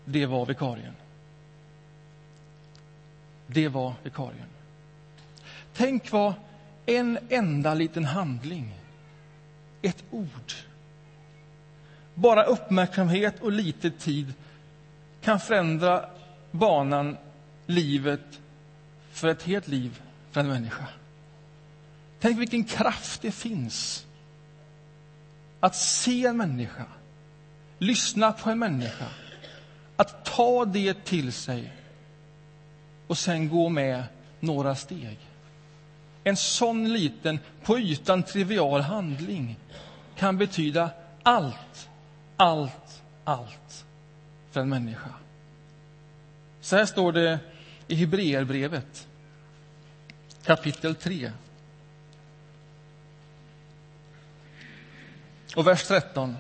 Det 0.05 0.27
var 0.27 0.47
vikarien. 0.47 0.95
Det 3.47 3.69
var 3.69 3.95
vikarien. 4.03 4.49
Tänk 5.75 6.13
vad 6.13 6.35
en 6.87 7.19
enda 7.29 7.75
liten 7.75 8.05
handling, 8.05 8.75
ett 9.83 10.05
ord, 10.11 10.53
bara 12.15 12.45
uppmärksamhet 12.45 13.41
och 13.41 13.53
lite 13.53 13.91
tid 13.91 14.35
kan 15.21 15.41
förändra 15.41 16.11
banan, 16.55 17.17
livet, 17.67 18.41
för 19.11 19.29
ett 19.29 19.43
helt 19.43 19.69
liv 19.69 20.03
för 20.31 20.41
en 20.41 20.49
människa. 20.49 20.89
Tänk 22.21 22.39
vilken 22.39 22.65
kraft 22.65 23.23
det 23.23 23.31
finns 23.31 24.07
att 25.61 25.77
se 25.77 26.27
en 26.27 26.37
människa, 26.37 26.85
lyssna 27.79 28.33
på 28.33 28.51
en 28.51 28.59
människa, 28.59 29.07
att 29.97 30.25
ta 30.25 30.65
det 30.65 31.05
till 31.05 31.33
sig 31.33 31.73
och 33.07 33.19
sen 33.19 33.49
gå 33.49 33.69
med 33.69 34.05
några 34.41 34.75
steg. 34.75 35.19
En 36.25 36.37
sån 36.37 36.93
liten, 36.93 37.39
på 37.63 37.79
ytan 37.79 38.23
trivial 38.23 38.81
handling 38.81 39.59
kan 40.17 40.39
betyda 40.39 40.91
allt, 41.23 41.89
allt, 42.37 43.03
allt 43.25 43.85
för 44.51 44.61
en 44.61 44.69
människa. 44.69 45.11
Så 46.65 46.77
här 46.77 46.87
står 46.87 47.13
det 47.13 47.39
i 47.89 47.95
Hebreerbrevet, 47.95 49.07
kapitel 50.45 50.95
3. 50.95 51.33
Och 55.57 55.67
vers 55.67 55.83
13. 55.87 56.37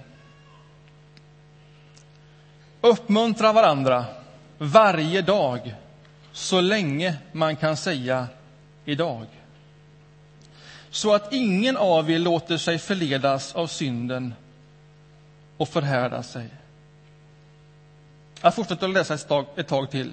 Uppmuntra 2.81 3.52
varandra 3.52 4.04
varje 4.59 5.23
dag 5.23 5.75
så 6.33 6.61
länge 6.61 7.16
man 7.33 7.57
kan 7.57 7.76
säga 7.76 8.28
idag 8.85 9.26
så 10.90 11.14
att 11.14 11.33
ingen 11.33 11.76
av 11.76 12.11
er 12.11 12.19
låter 12.19 12.57
sig 12.57 12.78
förledas 12.78 13.54
av 13.54 13.66
synden 13.66 14.35
och 15.57 15.69
förhärda 15.69 16.23
sig. 16.23 16.49
Jag 18.44 18.54
fortsätter 18.54 18.86
att 18.88 18.94
läsa 18.94 19.14
ett 19.14 19.28
tag, 19.28 19.46
ett 19.56 19.68
tag 19.68 19.90
till. 19.90 20.12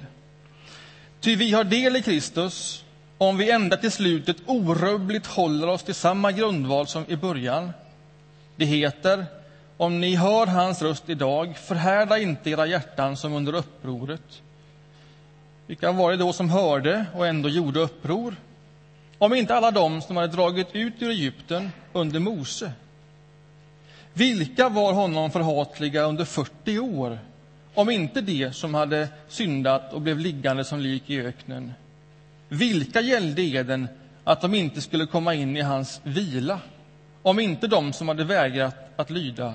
Ty 1.19 1.35
vi 1.35 1.51
har 1.51 1.63
del 1.63 1.95
i 1.95 2.01
Kristus 2.01 2.83
om 3.17 3.37
vi 3.37 3.51
ända 3.51 3.77
till 3.77 3.91
slutet 3.91 4.37
orubbligt 4.45 5.25
håller 5.25 5.67
oss 5.67 5.83
till 5.83 5.95
samma 5.95 6.31
grundval 6.31 6.87
som 6.87 7.05
i 7.07 7.15
början. 7.15 7.71
Det 8.55 8.65
heter, 8.65 9.25
om 9.77 9.99
ni 10.01 10.15
hör 10.15 10.47
hans 10.47 10.81
röst 10.81 11.09
idag, 11.09 11.57
förhärda 11.57 12.19
inte 12.19 12.49
era 12.49 12.65
hjärtan 12.65 13.17
som 13.17 13.33
under 13.33 13.55
upproret. 13.55 14.41
Vilka 15.67 15.91
var 15.91 16.11
det 16.11 16.17
då 16.17 16.33
som 16.33 16.49
hörde 16.49 17.05
och 17.15 17.27
ändå 17.27 17.49
gjorde 17.49 17.79
uppror? 17.79 18.35
Om 19.17 19.33
inte 19.33 19.55
alla 19.55 19.71
de 19.71 20.01
som 20.01 20.15
hade 20.17 20.27
dragit 20.27 20.75
ut 20.75 20.93
ur 20.99 21.09
Egypten 21.09 21.71
under 21.93 22.19
Mose. 22.19 22.71
Vilka 24.13 24.69
var 24.69 24.93
honom 24.93 25.31
förhatliga 25.31 26.03
under 26.03 26.25
40 26.25 26.79
år? 26.79 27.19
Om 27.73 27.89
inte 27.89 28.21
de 28.21 28.51
som 28.51 28.73
hade 28.73 29.09
syndat 29.27 29.93
och 29.93 30.01
blev 30.01 30.19
liggande 30.19 30.65
som 30.65 30.79
lik 30.79 31.09
i 31.09 31.21
öknen. 31.21 31.73
Vilka 32.49 33.01
gällde 33.01 33.41
eden 33.41 33.87
att 34.23 34.41
de 34.41 34.53
inte 34.53 34.81
skulle 34.81 35.05
komma 35.05 35.33
in 35.33 35.57
i 35.57 35.61
hans 35.61 36.01
vila, 36.03 36.59
om 37.21 37.39
inte 37.39 37.67
de 37.67 37.93
som 37.93 38.07
hade 38.07 38.23
vägrat 38.23 38.75
att 38.95 39.09
lyda? 39.09 39.53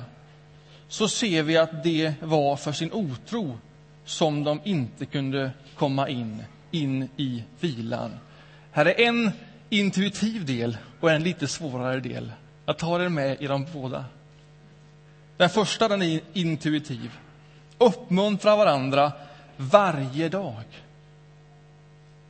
Så 0.88 1.08
ser 1.08 1.42
vi 1.42 1.56
att 1.56 1.84
det 1.84 2.14
var 2.22 2.56
för 2.56 2.72
sin 2.72 2.92
otro 2.92 3.58
som 4.04 4.44
de 4.44 4.60
inte 4.64 5.06
kunde 5.06 5.50
komma 5.74 6.08
in, 6.08 6.42
in 6.70 7.08
i 7.16 7.44
vilan. 7.60 8.10
Här 8.70 8.86
är 8.86 9.00
en 9.00 9.30
intuitiv 9.70 10.46
del 10.46 10.76
och 11.00 11.10
en 11.10 11.22
lite 11.22 11.46
svårare 11.46 12.00
del. 12.00 12.32
Jag 12.66 12.78
tar 12.78 13.00
er 13.00 13.08
med 13.08 13.42
i 13.42 13.46
de 13.46 13.66
båda. 13.72 14.04
Den 15.36 15.50
första 15.50 15.88
den 15.88 16.02
är 16.02 16.20
intuitiv. 16.32 17.10
Uppmuntra 17.78 18.56
varandra 18.56 19.12
varje 19.56 20.28
dag. 20.28 20.64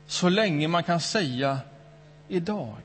Så 0.07 0.29
länge 0.29 0.69
man 0.69 0.83
kan 0.83 1.01
säga 1.01 1.59
idag. 2.29 2.77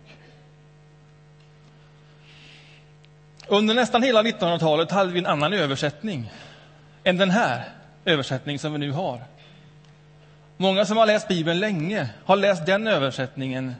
Under 3.47 3.75
nästan 3.75 4.03
hela 4.03 4.23
1900-talet 4.23 4.91
hade 4.91 5.11
vi 5.11 5.19
en 5.19 5.25
annan 5.25 5.53
översättning 5.53 6.31
än 7.03 7.17
den 7.17 7.29
här 7.29 7.69
översättningen 8.05 8.59
som 8.59 8.73
vi 8.73 8.79
nu 8.79 8.91
har. 8.91 9.21
Många 10.57 10.85
som 10.85 10.97
har 10.97 11.05
läst 11.05 11.27
Bibeln 11.27 11.59
länge 11.59 12.09
har 12.25 12.35
läst 12.35 12.65
den 12.65 12.87
översättningen. 12.87 13.75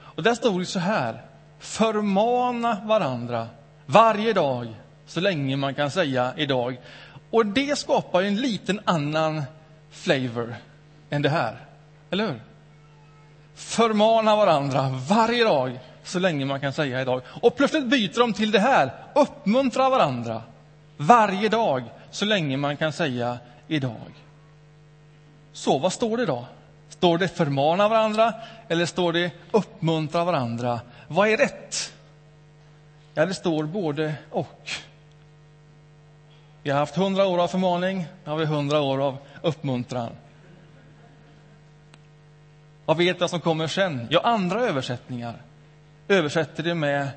Och 0.00 0.22
där 0.22 0.34
stod 0.34 0.60
det 0.60 0.66
så 0.66 0.78
här. 0.78 1.22
Förmana 1.58 2.80
varandra 2.84 3.48
varje 3.86 4.32
dag 4.32 4.74
så 5.06 5.20
länge 5.20 5.56
man 5.56 5.74
kan 5.74 5.90
säga 5.90 6.32
idag. 6.36 6.76
Och 7.34 7.46
det 7.46 7.78
skapar 7.78 8.22
en 8.22 8.36
liten 8.36 8.80
annan 8.84 9.42
flavor 9.90 10.56
än 11.10 11.22
det 11.22 11.28
här. 11.28 11.56
Eller 12.10 12.26
hur? 12.26 12.42
Förmana 13.54 14.36
varandra 14.36 15.00
varje 15.08 15.44
dag 15.44 15.78
så 16.04 16.18
länge 16.18 16.44
man 16.44 16.60
kan 16.60 16.72
säga 16.72 17.02
idag. 17.02 17.22
Och 17.26 17.56
plötsligt 17.56 17.86
byter 17.86 18.18
de 18.18 18.32
till 18.32 18.50
det 18.50 18.58
här. 18.58 18.90
Uppmuntra 19.14 19.90
varandra 19.90 20.42
varje 20.96 21.48
dag 21.48 21.84
så 22.10 22.24
länge 22.24 22.56
man 22.56 22.76
kan 22.76 22.92
säga 22.92 23.38
idag. 23.68 24.12
Så 25.52 25.78
vad 25.78 25.92
står 25.92 26.16
det 26.16 26.26
då? 26.26 26.46
Står 26.88 27.18
det 27.18 27.28
förmana 27.28 27.88
varandra 27.88 28.34
eller 28.68 28.86
står 28.86 29.12
det 29.12 29.30
uppmuntra 29.50 30.24
varandra? 30.24 30.80
Vad 31.08 31.28
är 31.28 31.36
rätt? 31.36 31.92
Ja, 33.14 33.26
det 33.26 33.34
står 33.34 33.64
både 33.64 34.14
och. 34.30 34.70
Vi 36.64 36.70
har 36.70 36.78
haft 36.78 36.96
hundra 36.96 37.26
år 37.26 37.38
av 37.38 37.48
förmaning, 37.48 38.06
nu 38.24 38.30
har 38.30 38.36
vi 38.38 38.44
hundra 38.44 38.80
år 38.80 39.02
av 39.02 39.16
uppmuntran. 39.42 40.10
Vad 42.84 42.96
vet 42.96 43.20
jag 43.20 43.30
som 43.30 43.40
kommer 43.40 43.66
sen? 43.66 44.06
Ja, 44.10 44.20
andra 44.20 44.60
översättningar 44.60 45.42
översätter 46.08 46.62
det 46.62 46.74
med 46.74 47.08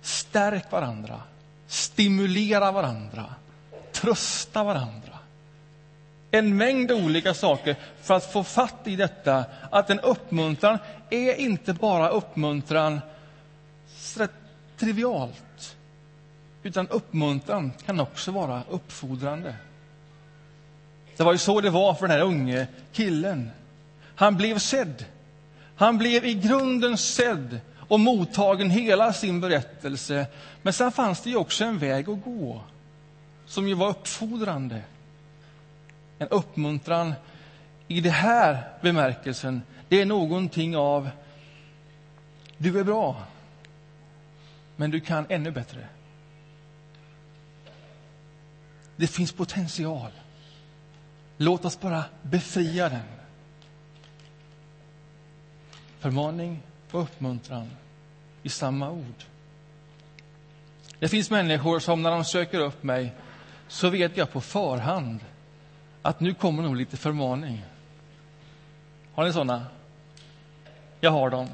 stärk 0.00 0.72
varandra, 0.72 1.20
stimulera 1.66 2.72
varandra, 2.72 3.24
trösta 3.92 4.64
varandra. 4.64 5.18
En 6.30 6.56
mängd 6.56 6.92
olika 6.92 7.34
saker 7.34 7.76
för 8.02 8.14
att 8.14 8.32
få 8.32 8.44
fatt 8.44 8.80
i 8.84 8.96
detta 8.96 9.44
att 9.70 9.90
en 9.90 10.00
uppmuntran 10.00 10.78
är 11.10 11.34
inte 11.34 11.72
bara 11.72 12.08
uppmuntran 12.08 13.00
trivialt 14.76 15.76
utan 16.62 16.88
uppmuntran 16.88 17.72
kan 17.86 18.00
också 18.00 18.30
vara 18.30 18.62
uppfordrande. 18.70 19.54
Det 21.16 21.24
var 21.24 21.32
ju 21.32 21.38
så 21.38 21.60
det 21.60 21.70
var 21.70 21.94
för 21.94 22.08
den 22.08 22.16
här 22.16 22.24
unge 22.24 22.66
killen. 22.92 23.50
Han 24.14 24.36
blev 24.36 24.58
sedd. 24.58 25.04
Han 25.76 25.98
blev 25.98 26.24
i 26.24 26.34
grunden 26.34 26.98
sedd 26.98 27.60
och 27.88 28.00
mottagen 28.00 28.70
hela 28.70 29.12
sin 29.12 29.40
berättelse. 29.40 30.26
Men 30.62 30.72
sen 30.72 30.92
fanns 30.92 31.20
det 31.20 31.30
ju 31.30 31.36
också 31.36 31.64
en 31.64 31.78
väg 31.78 32.08
att 32.08 32.24
gå 32.24 32.60
som 33.46 33.68
ju 33.68 33.74
var 33.74 33.88
uppfordrande. 33.88 34.82
En 36.18 36.28
uppmuntran 36.28 37.14
i 37.88 38.00
det 38.00 38.10
här 38.10 38.68
bemärkelsen. 38.80 39.62
Det 39.88 40.00
är 40.00 40.06
någonting 40.06 40.76
av 40.76 41.10
du 42.58 42.80
är 42.80 42.84
bra, 42.84 43.22
men 44.76 44.90
du 44.90 45.00
kan 45.00 45.26
ännu 45.28 45.50
bättre. 45.50 45.86
Det 48.98 49.06
finns 49.06 49.32
potential. 49.32 50.10
Låt 51.36 51.64
oss 51.64 51.80
bara 51.80 52.04
befria 52.22 52.88
den. 52.88 53.02
Förmaning 55.98 56.62
och 56.90 57.02
uppmuntran 57.02 57.70
i 58.42 58.48
samma 58.48 58.90
ord. 58.90 59.24
Det 60.98 61.08
finns 61.08 61.30
människor 61.30 61.78
som 61.78 62.02
när 62.02 62.10
de 62.10 62.24
söker 62.24 62.60
upp 62.60 62.82
mig 62.82 63.12
så 63.68 63.88
vet 63.88 64.16
jag 64.16 64.32
på 64.32 64.40
förhand 64.40 65.20
att 66.02 66.20
nu 66.20 66.34
kommer 66.34 66.62
nog 66.62 66.76
lite 66.76 66.96
förmaning. 66.96 67.64
Har 69.14 69.24
ni 69.24 69.32
såna? 69.32 69.66
Jag 71.00 71.10
har 71.10 71.30
dem. 71.30 71.48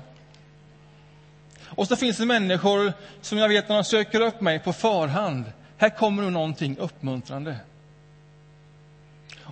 Och 1.65 1.89
så 1.89 1.97
finns 1.97 2.17
det 2.17 2.27
människor 2.27 2.93
som 3.21 3.39
jag 3.39 3.49
vet 3.49 3.69
när 3.69 3.77
de 3.77 3.85
söker 3.85 4.21
upp 4.21 4.41
mig 4.41 4.59
på 4.59 4.73
förhand, 4.73 5.45
här 5.85 5.91
kommer 5.91 6.23
nog 6.23 6.33
någonting 6.33 6.77
uppmuntrande. 6.79 7.57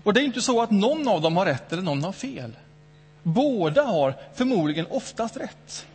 Och 0.05 0.15
det 0.15 0.21
är 0.21 0.25
inte 0.25 0.43
så 0.43 0.63
att 0.63 0.71
någon 0.71 1.09
av 1.09 1.21
dem 1.21 1.37
har 1.37 1.47
rätt 1.47 1.73
eller 1.73 1.83
någon 1.83 2.05
har 2.05 2.13
fel. 2.13 2.57
Båda 3.23 3.83
har 3.83 4.15
förmodligen 4.35 4.87
oftast 4.87 5.37
rätt. 5.37 5.87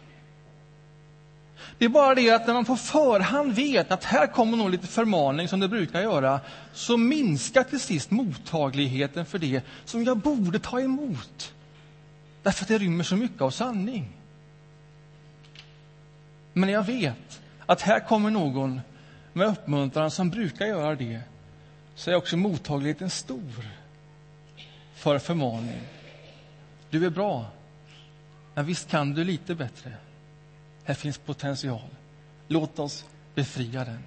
Det 1.77 1.85
är 1.85 1.89
bara 1.89 2.15
det 2.15 2.31
att 2.31 2.47
när 2.47 2.53
man 2.53 2.65
på 2.65 2.75
förhand 2.75 3.53
vet 3.53 3.91
att 3.91 4.03
här 4.03 4.27
kommer 4.27 4.57
nog 4.57 4.69
lite 4.69 4.87
förmaning 4.87 5.47
som 5.47 5.59
det 5.59 5.67
brukar 5.67 6.01
göra, 6.01 6.39
så 6.73 6.97
minskar 6.97 7.63
till 7.63 7.79
sist 7.79 8.11
mottagligheten 8.11 9.25
för 9.25 9.39
det 9.39 9.61
som 9.85 10.03
jag 10.03 10.17
borde 10.17 10.59
ta 10.59 10.81
emot. 10.81 11.53
Därför 12.43 12.63
att 12.63 12.67
det 12.67 12.77
rymmer 12.77 13.03
så 13.03 13.15
mycket 13.15 13.41
av 13.41 13.49
sanning. 13.49 14.09
Men 16.53 16.69
jag 16.69 16.83
vet 16.83 17.41
att 17.65 17.81
här 17.81 17.99
kommer 17.99 18.29
någon 18.29 18.81
med 19.37 19.47
uppmuntran 19.47 20.11
som 20.11 20.29
brukar 20.29 20.65
göra 20.65 20.95
det, 20.95 21.21
så 21.95 22.11
är 22.11 22.15
också 22.15 22.37
mottagligheten 22.37 23.09
stor 23.09 23.65
för 24.93 25.19
förmaning. 25.19 25.81
Du 26.89 27.05
är 27.05 27.09
bra, 27.09 27.45
men 28.53 28.65
visst 28.65 28.89
kan 28.89 29.13
du 29.13 29.23
lite 29.23 29.55
bättre. 29.55 29.93
Här 30.83 30.93
finns 30.93 31.17
potential. 31.17 31.89
Låt 32.47 32.79
oss 32.79 33.05
befria 33.35 33.85
den. 33.85 34.03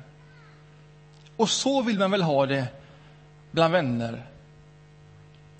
Och 1.36 1.50
så 1.50 1.82
vill 1.82 1.98
man 1.98 2.10
väl 2.10 2.22
ha 2.22 2.46
det 2.46 2.68
bland 3.50 3.72
vänner, 3.72 4.26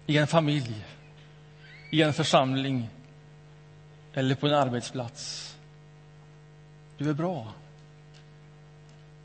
i 0.06 0.18
en 0.18 0.26
familj, 0.26 0.86
i 1.90 2.02
en 2.02 2.12
församling 2.12 2.88
eller 4.14 4.34
på 4.34 4.46
en 4.46 4.54
arbetsplats. 4.54 5.56
Du 6.98 7.10
är 7.10 7.14
bra, 7.14 7.52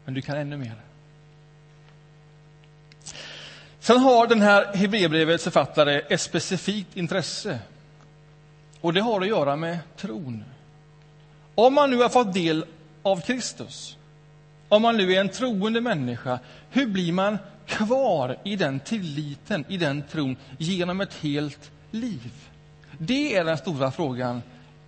men 0.06 0.14
du 0.14 0.22
kan 0.22 0.38
ännu 0.38 0.58
mer. 0.58 0.76
Sen 3.80 3.98
har 3.98 4.28
den 4.28 4.42
här 4.42 4.76
Hebreerbrevets 4.76 5.44
författare 5.44 6.02
ett 6.10 6.22
specifikt 6.22 6.98
intresse. 6.98 7.60
Och 8.82 8.94
det 8.94 9.02
har 9.02 9.22
att 9.22 9.28
göra 9.28 9.56
med 9.56 9.78
tron. 9.98 10.44
Om 11.56 11.74
man 11.74 11.90
nu 11.90 11.98
har 11.98 12.10
fått 12.10 12.34
del 12.34 12.66
av 13.04 13.22
Kristus, 13.22 13.98
om 14.70 14.82
man 14.82 14.98
nu 14.98 15.14
är 15.14 15.22
en 15.22 15.30
troende 15.30 15.82
människa, 15.82 16.40
hur 16.70 16.88
blir 16.88 17.14
man 17.14 17.38
kvar 17.66 18.38
i 18.44 18.56
den 18.56 18.80
tilliten, 18.80 19.66
i 19.68 19.78
den 19.78 20.04
tron, 20.12 20.38
genom 20.58 21.02
ett 21.02 21.14
helt 21.14 21.72
liv? 21.92 22.32
Det 22.98 23.36
är 23.36 23.46
den 23.46 23.58
stora 23.58 23.92
frågan 23.92 24.42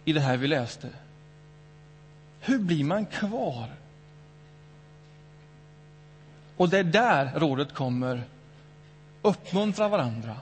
i 0.05 0.13
det 0.13 0.19
här 0.19 0.37
vi 0.37 0.47
läste. 0.47 0.89
Hur 2.39 2.59
blir 2.59 2.83
man 2.83 3.05
kvar? 3.05 3.67
Och 6.57 6.69
det 6.69 6.77
är 6.77 6.83
där 6.83 7.31
rådet 7.35 7.73
kommer. 7.73 8.23
Uppmuntra 9.21 9.87
varandra 9.87 10.35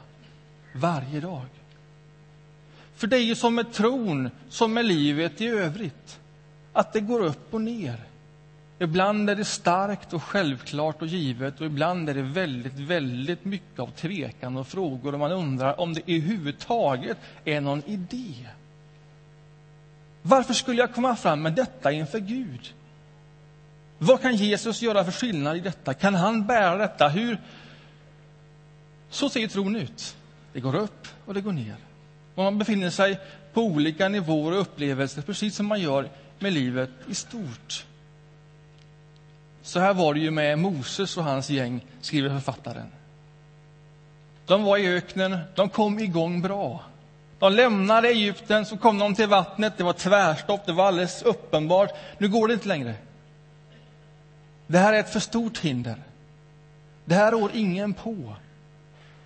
varje 0.75 1.19
dag. 1.19 1.45
För 2.95 3.07
det 3.07 3.17
är 3.17 3.23
ju 3.23 3.35
som 3.35 3.55
med 3.55 3.73
tron, 3.73 4.29
som 4.49 4.73
med 4.73 4.85
livet 4.85 5.41
i 5.41 5.47
övrigt, 5.47 6.19
att 6.73 6.93
det 6.93 6.99
går 6.99 7.21
upp 7.21 7.53
och 7.53 7.61
ner. 7.61 8.03
Ibland 8.79 9.29
är 9.29 9.35
det 9.35 9.45
starkt 9.45 10.13
och 10.13 10.23
självklart 10.23 11.01
och 11.01 11.07
givet 11.07 11.61
och 11.61 11.65
ibland 11.65 12.09
är 12.09 12.13
det 12.13 12.21
väldigt, 12.21 12.79
väldigt 12.79 13.45
mycket 13.45 13.79
av 13.79 13.87
tvekan 13.87 14.57
och 14.57 14.67
frågor 14.67 15.13
och 15.13 15.19
man 15.19 15.31
undrar 15.31 15.79
om 15.79 15.93
det 15.93 16.01
överhuvudtaget 16.01 17.17
är 17.45 17.61
någon 17.61 17.83
idé. 17.85 18.33
Varför 20.21 20.53
skulle 20.53 20.79
jag 20.79 20.93
komma 20.93 21.15
fram 21.15 21.41
med 21.41 21.53
detta 21.53 21.91
inför 21.91 22.19
Gud? 22.19 22.73
Vad 23.97 24.21
kan 24.21 24.35
Jesus 24.35 24.81
göra 24.81 25.03
för 25.03 25.11
skillnad 25.11 25.57
i 25.57 25.59
detta? 25.59 25.93
Kan 25.93 26.15
han 26.15 26.45
bära 26.45 26.77
detta? 26.77 27.07
Hur? 27.07 27.41
Så 29.09 29.29
ser 29.29 29.47
tron 29.47 29.75
ut. 29.75 30.15
Det 30.53 30.59
går 30.59 30.75
upp 30.75 31.07
och 31.25 31.33
det 31.33 31.41
går 31.41 31.51
ner. 31.51 31.75
Och 32.35 32.43
man 32.43 32.57
befinner 32.57 32.89
sig 32.89 33.19
på 33.53 33.61
olika 33.61 34.09
nivåer 34.09 34.51
och 34.51 34.61
upplevelser, 34.61 35.21
precis 35.21 35.55
som 35.55 35.65
man 35.65 35.81
gör 35.81 36.09
med 36.39 36.53
livet 36.53 36.89
i 37.09 37.15
stort. 37.15 37.85
Så 39.61 39.79
här 39.79 39.93
var 39.93 40.13
det 40.13 40.19
ju 40.19 40.31
med 40.31 40.59
Moses 40.59 41.17
och 41.17 41.23
hans 41.23 41.49
gäng, 41.49 41.85
skriver 42.01 42.29
författaren. 42.29 42.87
De 44.45 44.63
var 44.63 44.77
i 44.77 44.87
öknen, 44.87 45.39
de 45.55 45.69
kom 45.69 45.99
igång 45.99 46.41
bra. 46.41 46.83
De 47.39 47.53
lämnade 47.53 48.07
Egypten, 48.07 48.65
så 48.65 48.77
kom 48.77 48.97
de 48.97 49.15
till 49.15 49.27
vattnet, 49.27 49.73
det 49.77 49.83
var 49.83 49.93
tvärstopp, 49.93 50.65
det 50.65 50.73
var 50.73 50.85
alldeles 50.85 51.21
uppenbart. 51.21 51.89
Nu 52.17 52.29
går 52.29 52.47
det 52.47 52.53
inte 52.53 52.67
längre. 52.67 52.95
Det 54.67 54.77
här 54.77 54.93
är 54.93 54.99
ett 54.99 55.13
för 55.13 55.19
stort 55.19 55.57
hinder. 55.57 55.95
Det 57.05 57.15
här 57.15 57.31
rår 57.31 57.51
ingen 57.53 57.93
på. 57.93 58.35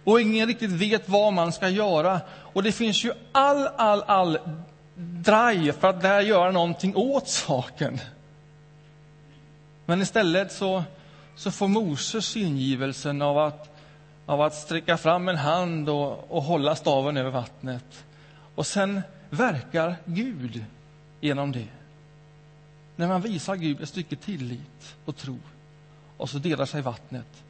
Och 0.03 0.21
ingen 0.21 0.47
riktigt 0.47 0.71
vet 0.71 1.09
vad 1.09 1.33
man 1.33 1.51
ska 1.51 1.69
göra. 1.69 2.21
Och 2.29 2.63
det 2.63 2.71
finns 2.71 3.03
ju 3.03 3.11
all, 3.31 3.67
all, 3.67 4.03
all 4.03 4.39
drive 4.99 5.73
för 5.73 5.87
att 5.87 6.01
där 6.01 6.21
göra 6.21 6.51
någonting 6.51 6.95
åt 6.95 7.27
saken. 7.27 7.99
Men 9.85 10.01
istället 10.01 10.51
så, 10.51 10.83
så 11.35 11.51
får 11.51 11.67
Moses 11.67 12.37
ingivelsen 12.37 13.21
av 13.21 13.37
att, 13.37 13.69
av 14.25 14.41
att 14.41 14.55
sträcka 14.55 14.97
fram 14.97 15.27
en 15.27 15.37
hand 15.37 15.89
och, 15.89 16.31
och 16.31 16.43
hålla 16.43 16.75
staven 16.75 17.17
över 17.17 17.31
vattnet. 17.31 18.05
Och 18.55 18.67
sen 18.67 19.01
verkar 19.29 19.95
Gud 20.05 20.65
genom 21.21 21.51
det. 21.51 21.67
När 22.99 23.07
man 23.07 23.21
visar 23.21 23.55
Gud 23.55 23.81
ett 23.81 23.89
stycke 23.89 24.15
tillit 24.15 24.95
och 25.05 25.15
tro 25.15 25.39
och 26.17 26.29
så 26.29 26.37
delar 26.37 26.65
sig 26.65 26.81
vattnet. 26.81 27.43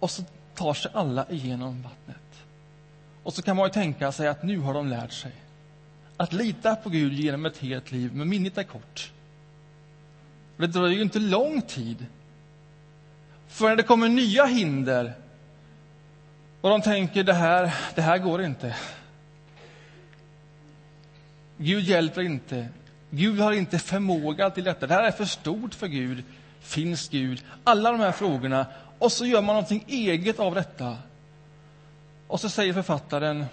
Och 0.00 0.10
så 0.10 0.22
tar 0.54 0.74
sig 0.74 0.90
alla 0.94 1.30
igenom 1.30 1.82
vattnet. 1.82 2.44
Och 3.22 3.34
så 3.34 3.42
kan 3.42 3.56
man 3.56 3.66
ju 3.66 3.72
tänka 3.72 4.12
sig 4.12 4.28
att 4.28 4.42
nu 4.42 4.58
har 4.58 4.74
de 4.74 4.88
lärt 4.88 5.12
sig 5.12 5.32
att 6.16 6.32
lita 6.32 6.76
på 6.76 6.88
Gud 6.88 7.12
genom 7.12 7.46
ett 7.46 7.58
helt 7.58 7.92
liv, 7.92 8.14
men 8.14 8.28
minnet 8.28 8.58
är 8.58 8.62
kort. 8.62 9.12
Det 10.56 10.66
dröjer 10.66 10.96
ju 10.96 11.02
inte 11.02 11.18
lång 11.18 11.62
tid 11.62 12.06
för 13.48 13.68
när 13.68 13.76
det 13.76 13.82
kommer 13.82 14.08
nya 14.08 14.44
hinder 14.44 15.14
och 16.60 16.70
de 16.70 16.82
tänker 16.82 17.24
det 17.24 17.34
här, 17.34 17.74
det 17.94 18.02
här 18.02 18.18
går 18.18 18.42
inte. 18.42 18.76
Gud 21.56 21.84
hjälper 21.84 22.22
inte. 22.22 22.68
Gud 23.10 23.40
har 23.40 23.52
inte 23.52 23.78
förmåga 23.78 24.50
till 24.50 24.64
detta. 24.64 24.86
Det 24.86 24.94
här 24.94 25.02
är 25.02 25.10
för 25.10 25.24
stort 25.24 25.74
för 25.74 25.86
Gud. 25.86 26.24
Finns 26.60 27.08
Gud? 27.08 27.44
Alla 27.64 27.92
de 27.92 28.00
här 28.00 28.12
frågorna. 28.12 28.66
Och 28.98 29.12
så 29.12 29.26
gör 29.26 29.42
man 29.42 29.54
någonting 29.54 29.84
eget 29.86 30.40
av 30.40 30.54
detta. 30.54 30.96
Och 32.26 32.40
så 32.40 32.48
säger 32.48 32.72
författaren, 32.72 33.44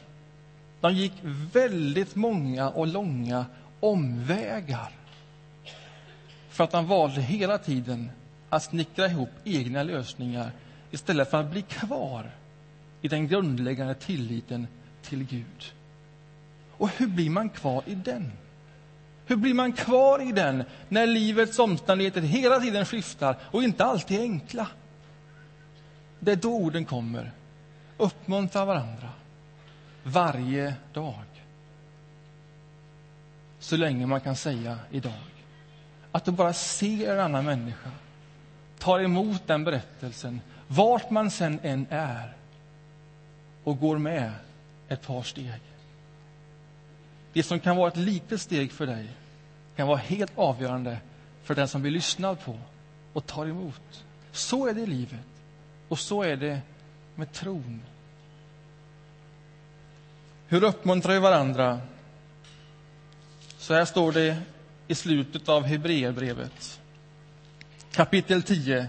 de 0.81 0.93
gick 0.93 1.13
väldigt 1.53 2.15
många 2.15 2.69
och 2.69 2.87
långa 2.87 3.45
omvägar. 3.79 4.91
För 6.49 6.63
att 6.63 6.71
de 6.71 6.87
valde 6.87 7.21
hela 7.21 7.57
tiden 7.57 8.11
att 8.49 8.63
snickra 8.63 9.05
ihop 9.05 9.29
egna 9.43 9.83
lösningar 9.83 10.51
istället 10.91 11.29
för 11.29 11.39
att 11.39 11.51
bli 11.51 11.61
kvar 11.61 12.31
i 13.01 13.07
den 13.07 13.27
grundläggande 13.27 13.95
tilliten 13.95 14.67
till 15.01 15.23
Gud. 15.23 15.73
Och 16.77 16.89
hur 16.89 17.07
blir 17.07 17.29
man 17.29 17.49
kvar 17.49 17.83
i 17.85 17.95
den? 17.95 18.31
Hur 19.25 19.35
blir 19.35 19.53
man 19.53 19.73
kvar 19.73 20.29
i 20.29 20.31
den 20.31 20.63
när 20.89 21.07
livets 21.07 21.59
omständigheter 21.59 22.21
hela 22.21 22.59
tiden 22.59 22.85
skiftar 22.85 23.37
och 23.43 23.63
inte 23.63 23.85
alltid 23.85 24.19
är 24.19 24.21
enkla? 24.21 24.67
Det 26.19 26.31
är 26.31 26.35
då 26.35 26.55
orden 26.55 26.85
kommer. 26.85 27.31
uppmuntra 27.97 28.65
varandra 28.65 29.09
varje 30.03 30.75
dag. 30.93 31.23
Så 33.59 33.77
länge 33.77 34.05
man 34.05 34.21
kan 34.21 34.35
säga 34.35 34.79
idag. 34.91 35.13
Att 36.11 36.25
du 36.25 36.31
bara 36.31 36.53
ser 36.53 37.13
en 37.13 37.19
annan 37.19 37.45
människa, 37.45 37.91
tar 38.79 38.99
emot 38.99 39.47
den 39.47 39.63
berättelsen, 39.63 40.41
vart 40.67 41.09
man 41.09 41.31
sen 41.31 41.59
än 41.63 41.87
är 41.89 42.33
och 43.63 43.79
går 43.79 43.97
med 43.97 44.31
ett 44.87 45.07
par 45.07 45.23
steg. 45.23 45.61
Det 47.33 47.43
som 47.43 47.59
kan 47.59 47.77
vara 47.77 47.87
ett 47.87 47.97
litet 47.97 48.41
steg 48.41 48.71
för 48.71 48.87
dig 48.87 49.07
kan 49.75 49.87
vara 49.87 49.97
helt 49.97 50.31
avgörande 50.35 50.97
för 51.43 51.55
den 51.55 51.67
som 51.67 51.81
blir 51.81 51.91
lyssnad 51.91 52.39
på 52.39 52.59
och 53.13 53.25
tar 53.25 53.45
emot. 53.45 54.03
Så 54.31 54.67
är 54.67 54.73
det 54.73 54.81
i 54.81 54.85
livet, 54.85 55.19
och 55.87 55.99
så 55.99 56.23
är 56.23 56.35
det 56.35 56.61
med 57.15 57.31
tron. 57.31 57.81
Hur 60.47 60.63
uppmuntrar 60.63 61.13
vi 61.13 61.19
varandra? 61.19 61.81
Så 63.57 63.73
här 63.73 63.85
står 63.85 64.11
det 64.11 64.37
i 64.87 64.95
slutet 64.95 65.49
av 65.49 65.63
Hebreerbrevet, 65.63 66.81
kapitel 67.91 68.43
10. 68.43 68.87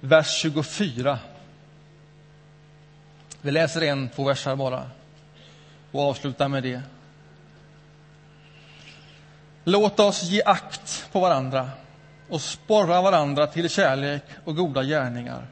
Vers 0.00 0.40
24. 0.40 1.18
Vi 3.46 3.52
läser 3.52 3.82
en, 3.82 4.08
två 4.08 4.24
versar 4.24 4.56
bara 4.56 4.90
och 5.92 6.02
avslutar 6.02 6.48
med 6.48 6.62
det. 6.62 6.82
Låt 9.64 10.00
oss 10.00 10.22
ge 10.22 10.42
akt 10.42 11.08
på 11.12 11.20
varandra 11.20 11.70
och 12.28 12.40
sporra 12.40 13.02
varandra 13.02 13.46
till 13.46 13.70
kärlek 13.70 14.22
och 14.44 14.56
goda 14.56 14.82
gärningar. 14.82 15.46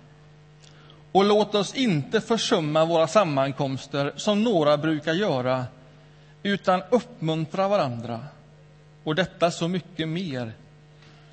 Och 1.13 1.25
låt 1.25 1.55
oss 1.55 1.75
inte 1.75 2.21
försumma 2.21 2.85
våra 2.85 3.07
sammankomster 3.07 4.13
som 4.17 4.43
några 4.43 4.77
brukar 4.77 5.13
göra, 5.13 5.65
utan 6.43 6.83
uppmuntra 6.91 7.69
varandra, 7.69 8.21
och 9.05 9.15
detta 9.15 9.51
så 9.51 9.69
mycket 9.69 10.09
mer 10.09 10.53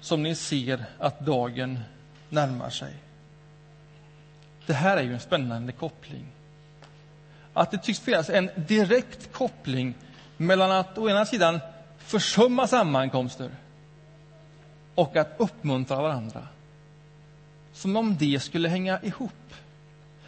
som 0.01 0.23
ni 0.23 0.35
ser 0.35 0.85
att 0.99 1.19
dagen 1.19 1.79
närmar 2.29 2.69
sig. 2.69 2.93
Det 4.65 4.73
här 4.73 4.97
är 4.97 5.01
ju 5.01 5.13
en 5.13 5.19
spännande 5.19 5.71
koppling. 5.71 6.25
Att 7.53 7.71
det 7.71 7.77
tycks 7.77 7.99
finnas 7.99 8.29
en 8.29 8.49
direkt 8.55 9.33
koppling 9.33 9.93
mellan 10.37 10.71
att 10.71 10.97
å 10.97 11.09
ena 11.09 11.25
sidan 11.25 11.59
försumma 11.97 12.67
sammankomster 12.67 13.51
och 14.95 15.15
att 15.15 15.35
uppmuntra 15.37 16.01
varandra. 16.01 16.47
Som 17.73 17.95
om 17.95 18.17
det 18.17 18.43
skulle 18.43 18.69
hänga 18.69 19.01
ihop. 19.01 19.31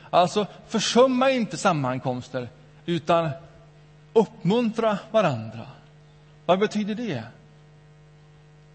Alltså, 0.10 0.48
försumma 0.68 1.32
inte 1.32 1.58
sammankomster, 1.58 2.50
utan 2.86 3.30
uppmuntra 4.14 4.98
varandra. 5.12 5.68
Vad 6.46 6.60
betyder 6.60 6.96
det? 6.96 7.24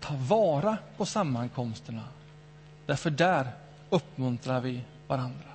Ta 0.00 0.14
vara 0.14 0.76
på 0.96 1.06
sammankomsterna, 1.06 2.04
därför 2.87 3.11
där 3.11 3.48
uppmuntrar 3.90 4.61
vi 4.61 4.80
varandra. 5.06 5.48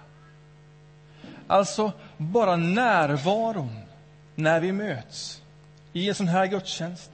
Alltså, 1.47 1.91
bara 2.31 2.55
närvaron 2.55 3.79
när 4.35 4.59
vi 4.59 4.71
möts 4.71 5.41
i 5.93 6.09
en 6.09 6.15
sån 6.15 6.27
här 6.27 6.45
gudstjänst, 6.45 7.11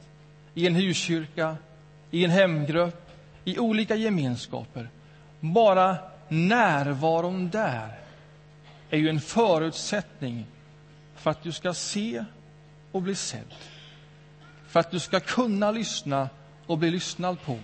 i 0.53 0.67
en 0.67 0.75
huskyrka, 0.75 1.57
i 2.11 2.25
en 2.25 2.31
hemgrupp, 2.31 3.11
i 3.45 3.59
olika 3.59 3.95
gemenskaper. 3.95 4.89
Bara 5.39 5.97
närvaron 6.27 7.49
där 7.49 7.99
är 8.89 8.97
ju 8.97 9.09
en 9.09 9.21
förutsättning 9.21 10.45
för 11.15 11.31
att 11.31 11.43
du 11.43 11.51
ska 11.51 11.73
se 11.73 12.25
och 12.91 13.01
bli 13.01 13.15
sedd. 13.15 13.53
För 14.67 14.79
att 14.79 14.91
du 14.91 14.99
ska 14.99 15.19
kunna 15.19 15.71
lyssna 15.71 16.29
och 16.65 16.77
bli 16.77 16.91
lyssnad 16.91 17.41
på. 17.41 17.59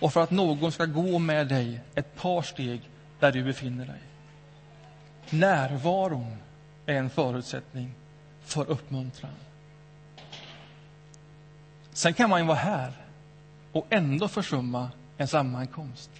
Och 0.00 0.12
för 0.12 0.22
att 0.22 0.30
någon 0.30 0.72
ska 0.72 0.84
gå 0.84 1.18
med 1.18 1.48
dig 1.48 1.80
ett 1.94 2.16
par 2.16 2.42
steg 2.42 2.80
där 3.20 3.32
du 3.32 3.44
befinner 3.44 3.86
dig. 3.86 4.07
Närvaron 5.30 6.36
är 6.86 6.94
en 6.94 7.10
förutsättning 7.10 7.94
för 8.42 8.70
uppmuntran. 8.70 9.30
Sen 11.92 12.14
kan 12.14 12.30
man 12.30 12.40
ju 12.40 12.46
vara 12.46 12.58
här 12.58 12.92
och 13.72 13.86
ändå 13.90 14.28
försumma 14.28 14.90
en 15.16 15.28
sammankomst. 15.28 16.10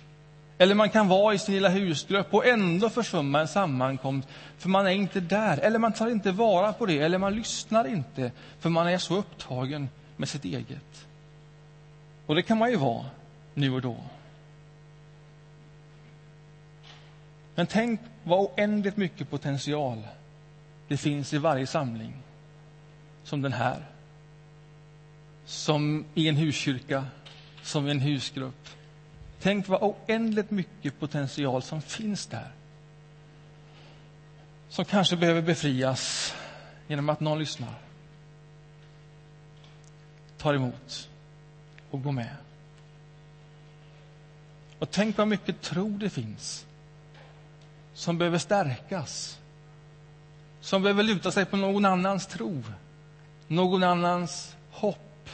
Eller 0.58 0.74
man 0.74 0.90
kan 0.90 1.08
vara 1.08 1.34
i 1.34 1.38
sin 1.38 1.54
lilla 1.54 1.68
husgrupp 1.68 2.34
och 2.34 2.46
ändå 2.46 2.90
försumma 2.90 3.40
en 3.40 3.48
sammankomst, 3.48 4.28
för 4.58 4.68
man 4.68 4.86
är 4.86 4.90
inte 4.90 5.20
där. 5.20 5.58
Eller 5.58 5.78
man 5.78 5.92
tar 5.92 6.10
inte 6.10 6.32
vara 6.32 6.72
på 6.72 6.86
det, 6.86 6.98
eller 6.98 7.18
man 7.18 7.34
lyssnar 7.34 7.86
inte, 7.86 8.32
för 8.60 8.70
man 8.70 8.88
är 8.88 8.98
så 8.98 9.16
upptagen 9.16 9.88
med 10.16 10.28
sitt 10.28 10.44
eget. 10.44 11.06
Och 12.26 12.34
det 12.34 12.42
kan 12.42 12.58
man 12.58 12.70
ju 12.70 12.76
vara 12.76 13.04
nu 13.54 13.72
och 13.72 13.82
då. 13.82 13.96
Men 17.54 17.66
tänk 17.66 18.00
vad 18.28 18.40
oändligt 18.40 18.96
mycket 18.96 19.30
potential 19.30 20.02
det 20.88 20.96
finns 20.96 21.32
i 21.32 21.38
varje 21.38 21.66
samling, 21.66 22.22
som 23.24 23.42
den 23.42 23.52
här. 23.52 23.86
Som 25.44 26.04
i 26.14 26.28
en 26.28 26.36
huskyrka, 26.36 27.06
som 27.62 27.88
i 27.88 27.90
en 27.90 28.00
husgrupp. 28.00 28.68
Tänk 29.40 29.68
vad 29.68 29.82
oändligt 29.82 30.50
mycket 30.50 31.00
potential 31.00 31.62
som 31.62 31.82
finns 31.82 32.26
där. 32.26 32.50
Som 34.68 34.84
kanske 34.84 35.16
behöver 35.16 35.42
befrias 35.42 36.34
genom 36.88 37.08
att 37.08 37.20
någon 37.20 37.38
lyssnar, 37.38 37.74
tar 40.38 40.54
emot 40.54 41.08
och 41.90 42.02
går 42.02 42.12
med. 42.12 42.36
Och 44.78 44.90
tänk 44.90 45.16
vad 45.18 45.28
mycket 45.28 45.60
tro 45.60 45.88
det 45.88 46.10
finns 46.10 46.67
som 47.98 48.18
behöver 48.18 48.38
stärkas. 48.38 49.40
Som 50.60 50.82
behöver 50.82 51.02
luta 51.02 51.30
sig 51.30 51.44
på 51.44 51.56
någon 51.56 51.84
annans 51.84 52.26
tro, 52.26 52.62
någon 53.46 53.82
annans 53.82 54.56
hopp, 54.70 55.28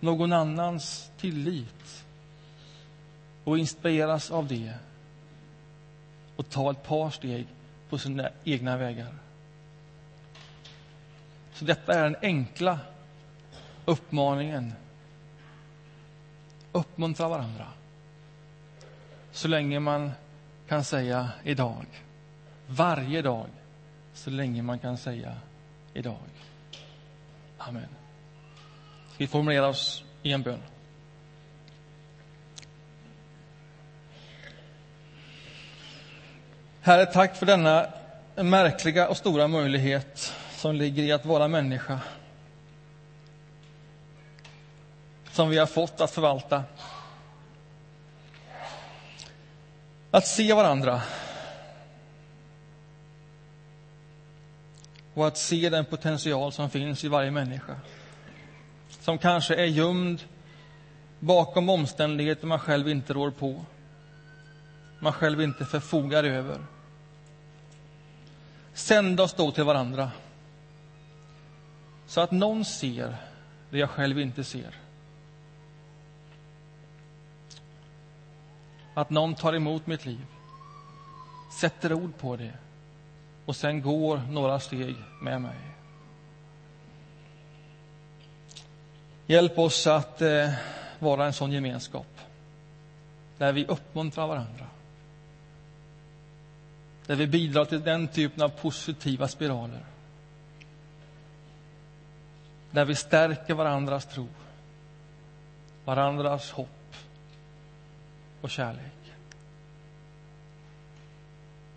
någon 0.00 0.32
annans 0.32 1.10
tillit 1.18 2.04
och 3.44 3.58
inspireras 3.58 4.30
av 4.30 4.46
det 4.46 4.74
och 6.36 6.50
ta 6.50 6.70
ett 6.70 6.82
par 6.82 7.10
steg 7.10 7.46
på 7.88 7.98
sina 7.98 8.28
egna 8.44 8.76
vägar. 8.76 9.14
Så 11.52 11.64
detta 11.64 11.94
är 11.94 12.02
den 12.02 12.16
enkla 12.22 12.78
uppmaningen. 13.84 14.72
Uppmuntra 16.72 17.28
varandra 17.28 17.66
så 19.32 19.48
länge 19.48 19.80
man 19.80 20.12
kan 20.68 20.84
säga 20.84 21.30
idag. 21.44 21.86
Varje 22.66 23.22
dag, 23.22 23.46
så 24.14 24.30
länge 24.30 24.62
man 24.62 24.78
kan 24.78 24.98
säga 24.98 25.36
idag. 25.94 26.18
Amen. 27.58 27.88
Ska 29.08 29.16
vi 29.18 29.26
formulera 29.26 29.68
oss 29.68 30.04
i 30.22 30.32
en 30.32 30.42
bön? 30.42 30.62
Herre, 36.80 37.06
tack 37.06 37.36
för 37.36 37.46
denna 37.46 37.86
märkliga 38.34 39.08
och 39.08 39.16
stora 39.16 39.48
möjlighet 39.48 40.34
som 40.50 40.76
ligger 40.76 41.02
i 41.02 41.12
att 41.12 41.24
vara 41.24 41.48
människa. 41.48 42.00
Som 45.30 45.50
vi 45.50 45.58
har 45.58 45.66
fått 45.66 46.00
att 46.00 46.10
förvalta. 46.10 46.64
Att 50.10 50.26
se 50.26 50.52
varandra. 50.54 51.02
Och 55.14 55.26
att 55.26 55.36
se 55.36 55.68
den 55.68 55.84
potential 55.84 56.52
som 56.52 56.70
finns 56.70 57.04
i 57.04 57.08
varje 57.08 57.30
människa. 57.30 57.76
Som 58.88 59.18
kanske 59.18 59.54
är 59.54 59.66
gömd 59.66 60.22
bakom 61.18 61.68
omständigheter 61.68 62.46
man 62.46 62.58
själv 62.58 62.88
inte 62.88 63.12
rår 63.12 63.30
på. 63.30 63.64
Man 64.98 65.12
själv 65.12 65.42
inte 65.42 65.64
förfogar 65.64 66.24
över. 66.24 66.58
Sänd 68.72 69.20
oss 69.20 69.34
då 69.34 69.50
till 69.50 69.64
varandra. 69.64 70.10
Så 72.06 72.20
att 72.20 72.30
någon 72.30 72.64
ser 72.64 73.16
det 73.70 73.78
jag 73.78 73.90
själv 73.90 74.20
inte 74.20 74.44
ser. 74.44 74.74
Att 78.98 79.10
någon 79.10 79.34
tar 79.34 79.52
emot 79.52 79.86
mitt 79.86 80.06
liv, 80.06 80.26
sätter 81.60 81.92
ord 81.92 82.18
på 82.18 82.36
det 82.36 82.52
och 83.44 83.56
sen 83.56 83.82
går 83.82 84.22
några 84.30 84.60
steg 84.60 84.96
med 85.20 85.40
mig. 85.40 85.56
Hjälp 89.26 89.58
oss 89.58 89.86
att 89.86 90.22
eh, 90.22 90.50
vara 90.98 91.26
en 91.26 91.32
sån 91.32 91.52
gemenskap. 91.52 92.06
där 93.38 93.52
vi 93.52 93.66
uppmuntrar 93.66 94.26
varandra. 94.26 94.66
Där 97.06 97.16
vi 97.16 97.26
bidrar 97.26 97.64
till 97.64 97.82
den 97.82 98.08
typen 98.08 98.42
av 98.42 98.48
positiva 98.48 99.28
spiraler. 99.28 99.84
Där 102.70 102.84
vi 102.84 102.94
stärker 102.94 103.54
varandras 103.54 104.06
tro, 104.06 104.26
varandras 105.84 106.50
hopp 106.50 106.77
och 108.40 108.50
kärlek. 108.50 109.12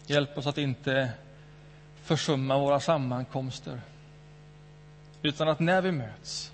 Hjälp 0.05 0.37
oss 0.37 0.47
att 0.47 0.57
inte 0.57 1.11
försumma 1.95 2.57
våra 2.57 2.79
sammankomster 2.79 3.81
utan 5.21 5.47
att 5.47 5.59
när 5.59 5.81
vi 5.81 5.91
möts 5.91 6.51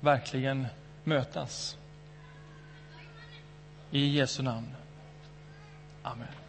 verkligen 0.00 0.66
mötas. 1.04 1.76
I 3.90 4.18
Jesu 4.18 4.42
namn. 4.42 4.74
Amen. 6.02 6.45